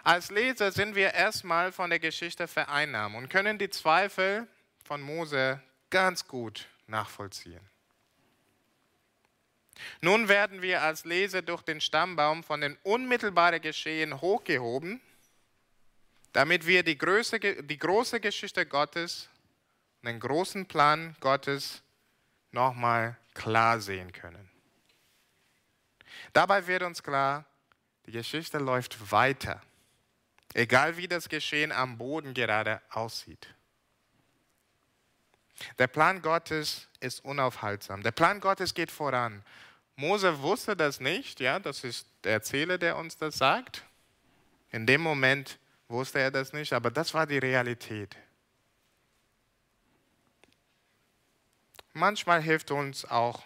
Als 0.03 0.31
Leser 0.31 0.71
sind 0.71 0.95
wir 0.95 1.13
erstmal 1.13 1.71
von 1.71 1.89
der 1.89 1.99
Geschichte 1.99 2.47
vereinnahmt 2.47 3.15
und 3.15 3.29
können 3.29 3.57
die 3.57 3.69
Zweifel 3.69 4.47
von 4.83 5.01
Mose 5.01 5.61
ganz 5.89 6.27
gut 6.27 6.67
nachvollziehen. 6.87 7.61
Nun 10.01 10.27
werden 10.27 10.61
wir 10.61 10.81
als 10.81 11.05
Leser 11.05 11.41
durch 11.41 11.61
den 11.61 11.81
Stammbaum 11.81 12.43
von 12.43 12.61
den 12.61 12.77
unmittelbaren 12.83 13.61
Geschehen 13.61 14.19
hochgehoben, 14.19 15.01
damit 16.33 16.65
wir 16.65 16.83
die, 16.83 16.97
Größe, 16.97 17.39
die 17.39 17.77
große 17.77 18.19
Geschichte 18.19 18.65
Gottes, 18.65 19.29
den 20.03 20.19
großen 20.19 20.65
Plan 20.65 21.15
Gottes 21.19 21.81
nochmal 22.51 23.17
klar 23.33 23.79
sehen 23.79 24.11
können. 24.11 24.49
Dabei 26.33 26.65
wird 26.67 26.83
uns 26.83 27.01
klar, 27.01 27.45
die 28.05 28.11
Geschichte 28.11 28.57
läuft 28.57 29.11
weiter. 29.11 29.61
Egal 30.53 30.97
wie 30.97 31.07
das 31.07 31.29
Geschehen 31.29 31.71
am 31.71 31.97
Boden 31.97 32.33
gerade 32.33 32.81
aussieht. 32.89 33.47
Der 35.77 35.87
Plan 35.87 36.21
Gottes 36.21 36.87
ist 36.99 37.23
unaufhaltsam. 37.23 38.01
Der 38.03 38.11
Plan 38.11 38.39
Gottes 38.39 38.73
geht 38.73 38.91
voran. 38.91 39.43
Mose 39.95 40.41
wusste 40.41 40.75
das 40.75 40.99
nicht, 40.99 41.39
ja, 41.41 41.59
das 41.59 41.83
ist 41.83 42.07
der 42.23 42.33
Erzähler, 42.33 42.77
der 42.77 42.95
uns 42.95 43.17
das 43.17 43.37
sagt. 43.37 43.83
In 44.71 44.85
dem 44.85 45.01
Moment 45.01 45.59
wusste 45.89 46.19
er 46.19 46.31
das 46.31 46.53
nicht, 46.53 46.71
aber 46.73 46.89
das 46.89 47.13
war 47.13 47.27
die 47.27 47.37
Realität. 47.37 48.15
Manchmal 51.93 52.41
hilft 52.41 52.71
uns 52.71 53.03
auch 53.03 53.43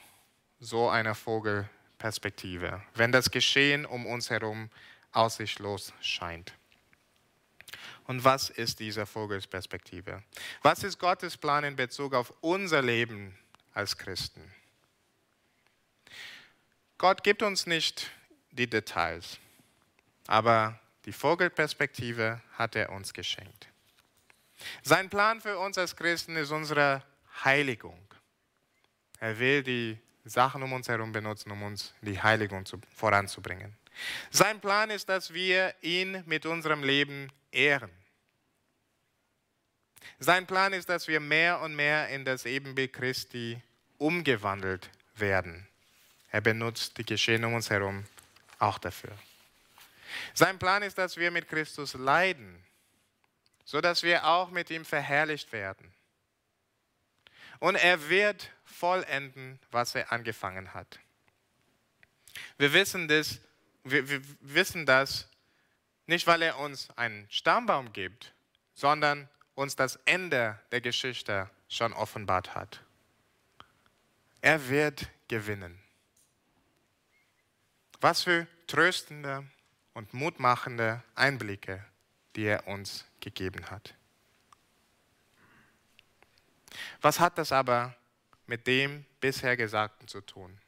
so 0.60 0.90
eine 0.90 1.16
Vogelperspektive, 1.16 2.84
wenn 2.94 3.12
das 3.12 3.32
Geschehen 3.32 3.86
um 3.86 4.06
uns 4.06 4.30
herum 4.30 4.70
aussichtslos 5.12 5.94
scheint. 6.02 6.54
Und 8.06 8.24
was 8.24 8.50
ist 8.50 8.80
diese 8.80 9.06
Vogelsperspektive? 9.06 10.24
Was 10.62 10.84
ist 10.84 11.00
Gottes 11.00 11.38
Plan 11.38 11.64
in 11.64 11.76
Bezug 11.76 12.14
auf 12.14 12.34
unser 12.42 12.82
Leben 12.82 13.38
als 13.74 13.98
Christen? 13.98 14.54
Gott 16.98 17.24
gibt 17.24 17.42
uns 17.42 17.66
nicht 17.66 18.12
die 18.52 18.70
Details, 18.70 19.40
aber 20.28 20.80
die 21.06 21.14
Vogelperspektive 21.14 22.42
hat 22.54 22.76
er 22.76 22.92
uns 22.92 23.14
geschenkt. 23.14 23.68
Sein 24.82 25.10
Plan 25.10 25.42
für 25.42 25.58
uns 25.58 25.78
als 25.78 25.96
Christen 25.96 26.36
ist 26.38 26.52
unsere 26.52 27.04
Heiligung. 27.44 28.00
Er 29.20 29.38
will 29.40 29.64
die 29.64 29.98
Sachen 30.26 30.64
um 30.64 30.72
uns 30.72 30.88
herum 30.88 31.12
benutzen, 31.12 31.52
um 31.52 31.64
uns 31.64 31.94
die 32.02 32.22
Heiligung 32.22 32.66
zu, 32.66 32.80
voranzubringen. 32.96 33.76
Sein 34.32 34.60
Plan 34.62 34.90
ist, 34.90 35.10
dass 35.10 35.34
wir 35.34 35.74
ihn 35.82 36.24
mit 36.26 36.46
unserem 36.46 36.84
Leben 36.84 37.30
ehren. 37.54 37.92
Sein 40.20 40.48
Plan 40.48 40.74
ist, 40.74 40.90
dass 40.90 41.08
wir 41.08 41.20
mehr 41.20 41.62
und 41.62 41.76
mehr 41.76 42.10
in 42.10 42.26
das 42.26 42.46
Ebenbild 42.46 42.94
Christi 42.94 43.62
umgewandelt 43.98 44.90
werden. 45.16 45.68
Er 46.32 46.42
benutzt 46.42 46.98
die 46.98 47.06
Geschehen 47.06 47.44
um 47.44 47.54
uns 47.54 47.70
herum 47.70 48.06
auch 48.60 48.78
dafür. 48.78 49.12
Sein 50.34 50.60
Plan 50.60 50.84
ist, 50.84 50.98
dass 50.98 51.18
wir 51.18 51.32
mit 51.32 51.48
Christus 51.48 51.94
leiden, 51.94 52.64
sodass 53.66 54.04
wir 54.04 54.26
auch 54.26 54.50
mit 54.52 54.70
ihm 54.70 54.86
verherrlicht 54.86 55.52
werden. 55.52 55.94
Und 57.60 57.76
er 57.76 58.10
wird 58.10 58.50
vollenden, 58.66 59.60
was 59.72 59.96
er 59.96 60.12
angefangen 60.12 60.74
hat. 60.74 61.00
Wir 62.58 62.74
wissen 62.74 63.08
das, 63.08 63.40
wir, 63.84 64.08
wir 64.10 64.22
wissen 64.42 64.86
das 64.86 65.28
nicht, 66.06 66.28
weil 66.28 66.42
er 66.42 66.60
uns 66.60 66.90
einen 66.98 67.28
Stammbaum 67.30 67.94
gibt, 67.94 68.34
sondern 68.74 69.30
uns 69.56 69.76
das 69.76 69.98
Ende 70.06 70.60
der 70.72 70.82
Geschichte 70.82 71.50
schon 71.70 71.94
offenbart 71.94 72.56
hat. 72.56 72.82
Er 74.42 74.68
wird 74.70 75.10
gewinnen. 75.28 75.80
Was 78.02 78.24
für 78.24 78.48
tröstende 78.68 79.48
und 79.94 80.14
mutmachende 80.14 81.02
Einblicke, 81.16 81.86
die 82.36 82.44
er 82.44 82.68
uns 82.68 83.06
gegeben 83.20 83.70
hat. 83.70 83.96
Was 87.02 87.20
hat 87.20 87.38
das 87.38 87.52
aber 87.52 87.96
mit 88.48 88.68
dem 88.68 89.06
bisher 89.22 89.56
Gesagten 89.56 90.08
zu 90.08 90.22
tun? 90.22 90.60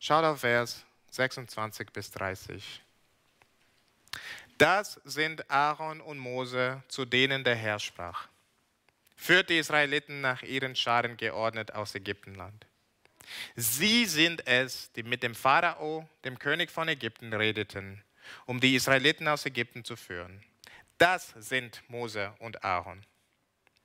Schaut 0.00 0.24
auf 0.24 0.40
Vers 0.40 0.84
26 1.10 1.92
bis 1.92 2.10
30. 2.10 2.82
Das 4.58 5.00
sind 5.04 5.48
Aaron 5.50 6.00
und 6.00 6.18
Mose, 6.18 6.82
zu 6.88 7.04
denen 7.04 7.44
der 7.44 7.54
Herr 7.54 7.78
sprach. 7.78 8.28
Führt 9.16 9.50
die 9.50 9.58
Israeliten 9.58 10.20
nach 10.20 10.42
ihren 10.42 10.74
Scharen 10.74 11.16
geordnet 11.16 11.74
aus 11.74 11.94
Ägyptenland. 11.94 12.66
Sie 13.56 14.06
sind 14.06 14.46
es, 14.46 14.90
die 14.92 15.02
mit 15.02 15.22
dem 15.22 15.34
Pharao, 15.34 16.08
dem 16.24 16.38
König 16.38 16.70
von 16.70 16.88
Ägypten, 16.88 17.32
redeten, 17.32 18.02
um 18.46 18.60
die 18.60 18.74
Israeliten 18.74 19.28
aus 19.28 19.44
Ägypten 19.46 19.84
zu 19.84 19.96
führen. 19.96 20.42
Das 20.98 21.34
sind 21.36 21.82
Mose 21.88 22.34
und 22.38 22.64
Aaron. 22.64 23.04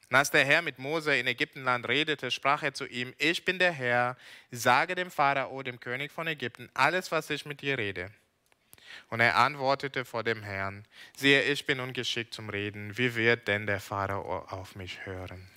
Und 0.09 0.15
als 0.15 0.31
der 0.31 0.45
Herr 0.45 0.61
mit 0.61 0.79
Mose 0.79 1.15
in 1.17 1.27
Ägyptenland 1.27 1.87
redete, 1.87 2.31
sprach 2.31 2.63
er 2.63 2.73
zu 2.73 2.85
ihm, 2.85 3.13
ich 3.17 3.45
bin 3.45 3.59
der 3.59 3.71
Herr, 3.71 4.17
sage 4.51 4.95
dem 4.95 5.11
Pharao, 5.11 5.63
dem 5.63 5.79
König 5.79 6.11
von 6.11 6.27
Ägypten, 6.27 6.69
alles, 6.73 7.11
was 7.11 7.29
ich 7.29 7.45
mit 7.45 7.61
dir 7.61 7.77
rede. 7.77 8.11
Und 9.09 9.19
er 9.19 9.37
antwortete 9.37 10.05
vor 10.05 10.23
dem 10.23 10.43
Herrn, 10.43 10.85
siehe, 11.15 11.43
ich 11.43 11.65
bin 11.65 11.79
ungeschickt 11.79 12.33
zum 12.33 12.49
Reden, 12.49 12.97
wie 12.97 13.15
wird 13.15 13.47
denn 13.47 13.65
der 13.65 13.79
Pharao 13.79 14.39
auf 14.49 14.75
mich 14.75 15.05
hören? 15.05 15.49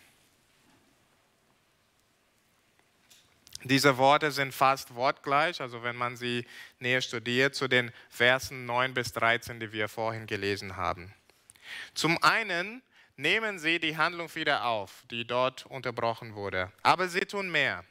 Diese 3.69 3.99
Worte 3.99 4.31
sind 4.31 4.55
fast 4.55 4.95
wortgleich, 4.95 5.61
also 5.61 5.83
wenn 5.83 5.97
man 5.97 6.17
sie 6.17 6.47
näher 6.79 7.01
studiert, 7.01 7.57
zu 7.57 7.67
den 7.67 7.91
Versen 8.11 8.65
9 8.65 8.95
bis 8.95 9.13
13, 9.13 9.59
die 9.59 9.73
wir 9.73 9.89
vorhin 9.89 10.27
gelesen 10.27 10.77
haben. 10.77 11.13
Zum 11.95 12.23
einen 12.23 12.83
nehmen 13.17 13.59
sie 13.59 13.81
die 13.81 13.97
Handlung 13.97 14.33
wieder 14.35 14.67
auf, 14.67 15.03
die 15.11 15.27
dort 15.27 15.67
unterbrochen 15.67 16.35
wurde, 16.35 16.71
aber 16.83 17.09
sie 17.09 17.21
tun 17.21 17.51
mehr. 17.51 17.85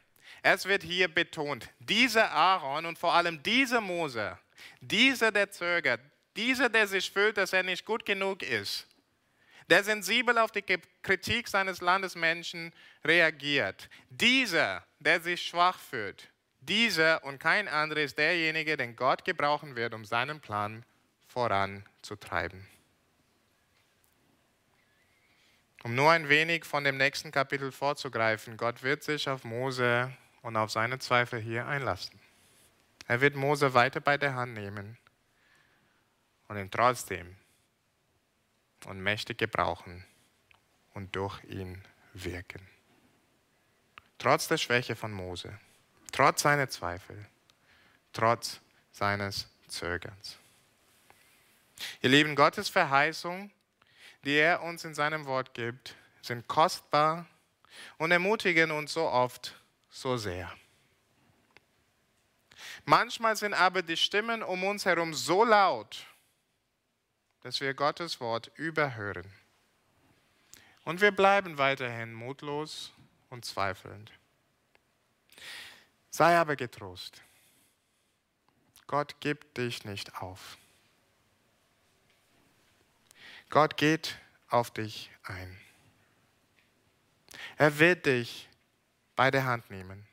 Es 0.43 0.65
wird 0.65 0.83
hier 0.83 1.07
betont, 1.07 1.69
dieser 1.79 2.31
Aaron 2.31 2.85
und 2.85 2.99
vor 2.99 3.13
allem 3.13 3.41
dieser 3.41 3.81
Mose, 3.81 4.37
dieser, 4.81 5.31
der 5.31 5.51
zögert, 5.51 6.01
dieser, 6.35 6.69
der 6.69 6.87
sich 6.87 7.09
fühlt, 7.09 7.37
dass 7.37 7.53
er 7.53 7.63
nicht 7.63 7.85
gut 7.85 8.05
genug 8.05 8.43
ist, 8.43 8.87
der 9.69 9.83
sensibel 9.83 10.37
auf 10.37 10.51
die 10.51 10.63
Kritik 11.01 11.47
seines 11.47 11.81
Landesmenschen 11.81 12.71
reagiert. 13.03 13.89
Dieser, 14.09 14.85
der 14.99 15.21
sich 15.21 15.41
schwach 15.41 15.79
fühlt, 15.79 16.29
dieser 16.59 17.23
und 17.23 17.39
kein 17.39 17.67
anderer 17.67 18.01
ist 18.01 18.17
derjenige, 18.17 18.77
den 18.77 18.95
Gott 18.95 19.23
gebrauchen 19.25 19.75
wird, 19.75 19.93
um 19.93 20.05
seinen 20.05 20.39
Plan 20.39 20.83
voranzutreiben. 21.27 22.67
Um 25.83 25.93
nur 25.93 26.11
ein 26.11 26.29
wenig 26.29 26.65
von 26.65 26.83
dem 26.83 26.97
nächsten 26.97 27.31
Kapitel 27.31 27.71
vorzugreifen, 27.71 28.57
Gott 28.57 28.81
wird 28.81 29.03
sich 29.03 29.29
auf 29.29 29.43
Mose 29.43 30.11
und 30.41 30.55
auf 30.55 30.71
seine 30.71 30.97
Zweifel 30.97 31.39
hier 31.39 31.67
einlassen. 31.67 32.19
Er 33.07 33.21
wird 33.21 33.35
Mose 33.35 33.73
weiter 33.73 33.99
bei 33.99 34.17
der 34.17 34.33
Hand 34.35 34.53
nehmen 34.53 34.97
und 36.47 36.57
ihn 36.57 36.71
trotzdem 36.71 37.35
und 38.85 38.99
mächtig 39.01 39.37
gebrauchen 39.37 40.05
und 40.93 41.15
durch 41.15 41.43
ihn 41.45 41.83
wirken. 42.13 42.67
Trotz 44.17 44.47
der 44.47 44.57
Schwäche 44.57 44.95
von 44.95 45.11
Mose, 45.11 45.59
trotz 46.11 46.41
seiner 46.41 46.69
Zweifel, 46.69 47.25
trotz 48.13 48.59
seines 48.91 49.49
Zögerns. 49.67 50.37
Ihr 52.01 52.09
Lieben, 52.09 52.35
Gottes 52.35 52.69
Verheißung, 52.69 53.51
die 54.23 54.35
er 54.35 54.63
uns 54.63 54.85
in 54.85 54.95
seinem 54.95 55.25
Wort 55.25 55.53
gibt, 55.53 55.95
sind 56.21 56.47
kostbar 56.47 57.27
und 57.97 58.11
ermutigen 58.11 58.71
uns 58.71 58.93
so 58.93 59.07
oft 59.07 59.59
so 59.89 60.17
sehr. 60.17 60.51
Manchmal 62.85 63.35
sind 63.35 63.55
aber 63.55 63.81
die 63.81 63.97
Stimmen 63.97 64.43
um 64.43 64.63
uns 64.63 64.85
herum 64.85 65.13
so 65.13 65.43
laut, 65.43 66.05
dass 67.41 67.59
wir 67.59 67.73
Gottes 67.73 68.19
Wort 68.19 68.51
überhören. 68.55 69.31
Und 70.83 71.01
wir 71.01 71.11
bleiben 71.11 71.57
weiterhin 71.57 72.13
mutlos 72.13 72.91
und 73.31 73.43
zweifelnd. 73.43 74.11
Sei 76.11 76.37
aber 76.37 76.55
getrost. 76.55 77.23
Gott 78.85 79.19
gibt 79.19 79.57
dich 79.57 79.83
nicht 79.83 80.21
auf. 80.21 80.57
Gott 83.49 83.77
geht 83.77 84.19
auf 84.47 84.69
dich 84.69 85.09
ein. 85.23 85.59
Er 87.57 87.79
wird 87.79 88.05
dich 88.05 88.47
bei 89.15 89.31
der 89.31 89.45
Hand 89.45 89.69
nehmen. 89.71 90.07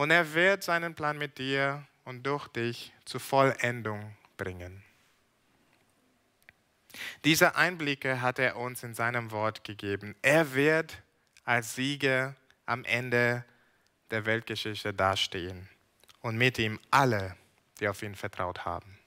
Und 0.00 0.10
er 0.10 0.32
wird 0.32 0.62
seinen 0.62 0.94
Plan 0.94 1.18
mit 1.18 1.36
dir 1.36 1.86
und 2.06 2.22
durch 2.22 2.48
dich 2.48 2.90
zur 3.04 3.20
Vollendung 3.20 4.16
bringen. 4.38 4.82
Diese 7.22 7.54
Einblicke 7.54 8.22
hat 8.22 8.38
er 8.38 8.56
uns 8.56 8.82
in 8.82 8.94
seinem 8.94 9.30
Wort 9.30 9.62
gegeben. 9.62 10.16
Er 10.22 10.54
wird 10.54 11.02
als 11.44 11.74
Sieger 11.74 12.34
am 12.64 12.86
Ende 12.86 13.44
der 14.10 14.24
Weltgeschichte 14.24 14.94
dastehen 14.94 15.68
und 16.22 16.38
mit 16.38 16.58
ihm 16.58 16.80
alle, 16.90 17.36
die 17.78 17.86
auf 17.86 18.02
ihn 18.02 18.14
vertraut 18.14 18.64
haben. 18.64 18.98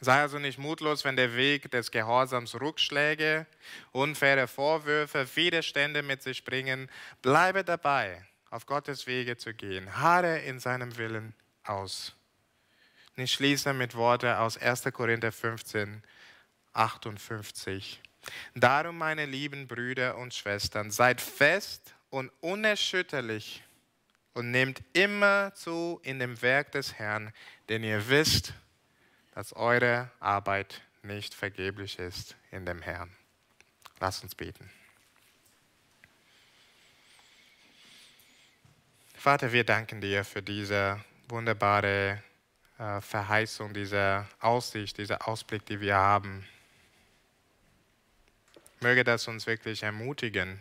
Sei 0.00 0.22
also 0.22 0.40
nicht 0.40 0.58
mutlos, 0.58 1.04
wenn 1.04 1.14
der 1.14 1.36
Weg 1.36 1.70
des 1.70 1.92
Gehorsams 1.92 2.60
Rückschläge, 2.60 3.46
unfaire 3.92 4.48
Vorwürfe, 4.48 5.28
Widerstände 5.36 6.02
mit 6.02 6.24
sich 6.24 6.44
bringen. 6.44 6.90
Bleibe 7.22 7.62
dabei, 7.62 8.24
auf 8.50 8.66
Gottes 8.66 9.06
Wege 9.06 9.36
zu 9.36 9.54
gehen. 9.54 9.96
Harre 9.96 10.40
in 10.40 10.58
seinem 10.58 10.96
Willen 10.96 11.34
aus. 11.64 12.14
Ich 13.16 13.32
schließe 13.32 13.72
mit 13.72 13.94
Worten 13.94 14.34
aus 14.34 14.58
1. 14.58 14.84
Korinther 14.92 15.32
15, 15.32 16.02
58. 16.72 18.00
Darum, 18.54 18.98
meine 18.98 19.26
lieben 19.26 19.66
Brüder 19.66 20.16
und 20.16 20.34
Schwestern, 20.34 20.90
seid 20.90 21.20
fest 21.20 21.94
und 22.10 22.30
unerschütterlich 22.40 23.62
und 24.34 24.50
nehmt 24.50 24.82
immer 24.92 25.52
zu 25.54 26.00
in 26.02 26.18
dem 26.18 26.40
Werk 26.42 26.72
des 26.72 26.94
Herrn, 26.94 27.32
denn 27.68 27.84
ihr 27.84 28.08
wisst, 28.08 28.54
dass 29.34 29.52
eure 29.52 30.10
Arbeit 30.20 30.82
nicht 31.02 31.34
vergeblich 31.34 31.98
ist 31.98 32.36
in 32.50 32.66
dem 32.66 32.82
Herrn. 32.82 33.10
Lasst 34.00 34.22
uns 34.22 34.34
beten. 34.34 34.70
Vater, 39.20 39.52
wir 39.52 39.64
danken 39.64 40.00
dir 40.00 40.24
für 40.24 40.40
diese 40.40 40.98
wunderbare 41.28 42.22
äh, 42.78 43.02
Verheißung, 43.02 43.74
diese 43.74 44.26
Aussicht, 44.40 44.96
dieser 44.96 45.28
Ausblick, 45.28 45.66
die 45.66 45.78
wir 45.78 45.94
haben. 45.94 46.48
Möge 48.80 49.04
das 49.04 49.28
uns 49.28 49.46
wirklich 49.46 49.82
ermutigen, 49.82 50.58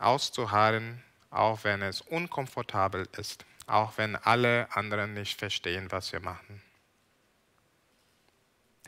auszuharren, 0.00 1.00
auch 1.30 1.62
wenn 1.62 1.82
es 1.82 2.00
unkomfortabel 2.00 3.08
ist, 3.16 3.44
auch 3.68 3.96
wenn 3.96 4.16
alle 4.16 4.66
anderen 4.72 5.14
nicht 5.14 5.38
verstehen, 5.38 5.92
was 5.92 6.10
wir 6.10 6.18
machen. 6.18 6.60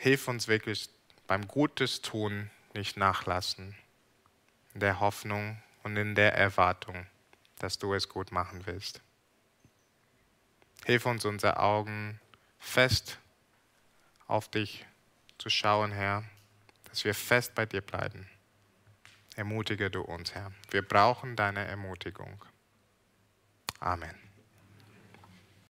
Hilf 0.00 0.26
uns 0.26 0.48
wirklich 0.48 0.90
beim 1.28 1.46
Gutes 1.46 2.02
tun 2.02 2.50
nicht 2.74 2.96
nachlassen, 2.96 3.76
in 4.74 4.80
der 4.80 4.98
Hoffnung 4.98 5.62
und 5.84 5.96
in 5.96 6.16
der 6.16 6.34
Erwartung, 6.34 7.06
dass 7.61 7.78
du 7.78 7.94
es 7.94 8.08
gut 8.08 8.32
machen 8.32 8.66
willst. 8.66 9.00
Hilf 10.84 11.06
uns, 11.06 11.24
unsere 11.24 11.61
Augen 11.61 12.20
fest 12.58 13.18
auf 14.26 14.48
dich 14.48 14.86
zu 15.38 15.50
schauen, 15.50 15.92
Herr, 15.92 16.24
dass 16.84 17.04
wir 17.04 17.14
fest 17.14 17.54
bei 17.54 17.66
dir 17.66 17.80
bleiben. 17.80 18.28
Ermutige 19.36 19.90
du 19.90 20.02
uns, 20.02 20.34
Herr. 20.34 20.52
Wir 20.70 20.82
brauchen 20.82 21.36
deine 21.36 21.64
Ermutigung. 21.64 22.44
Amen. 23.78 24.20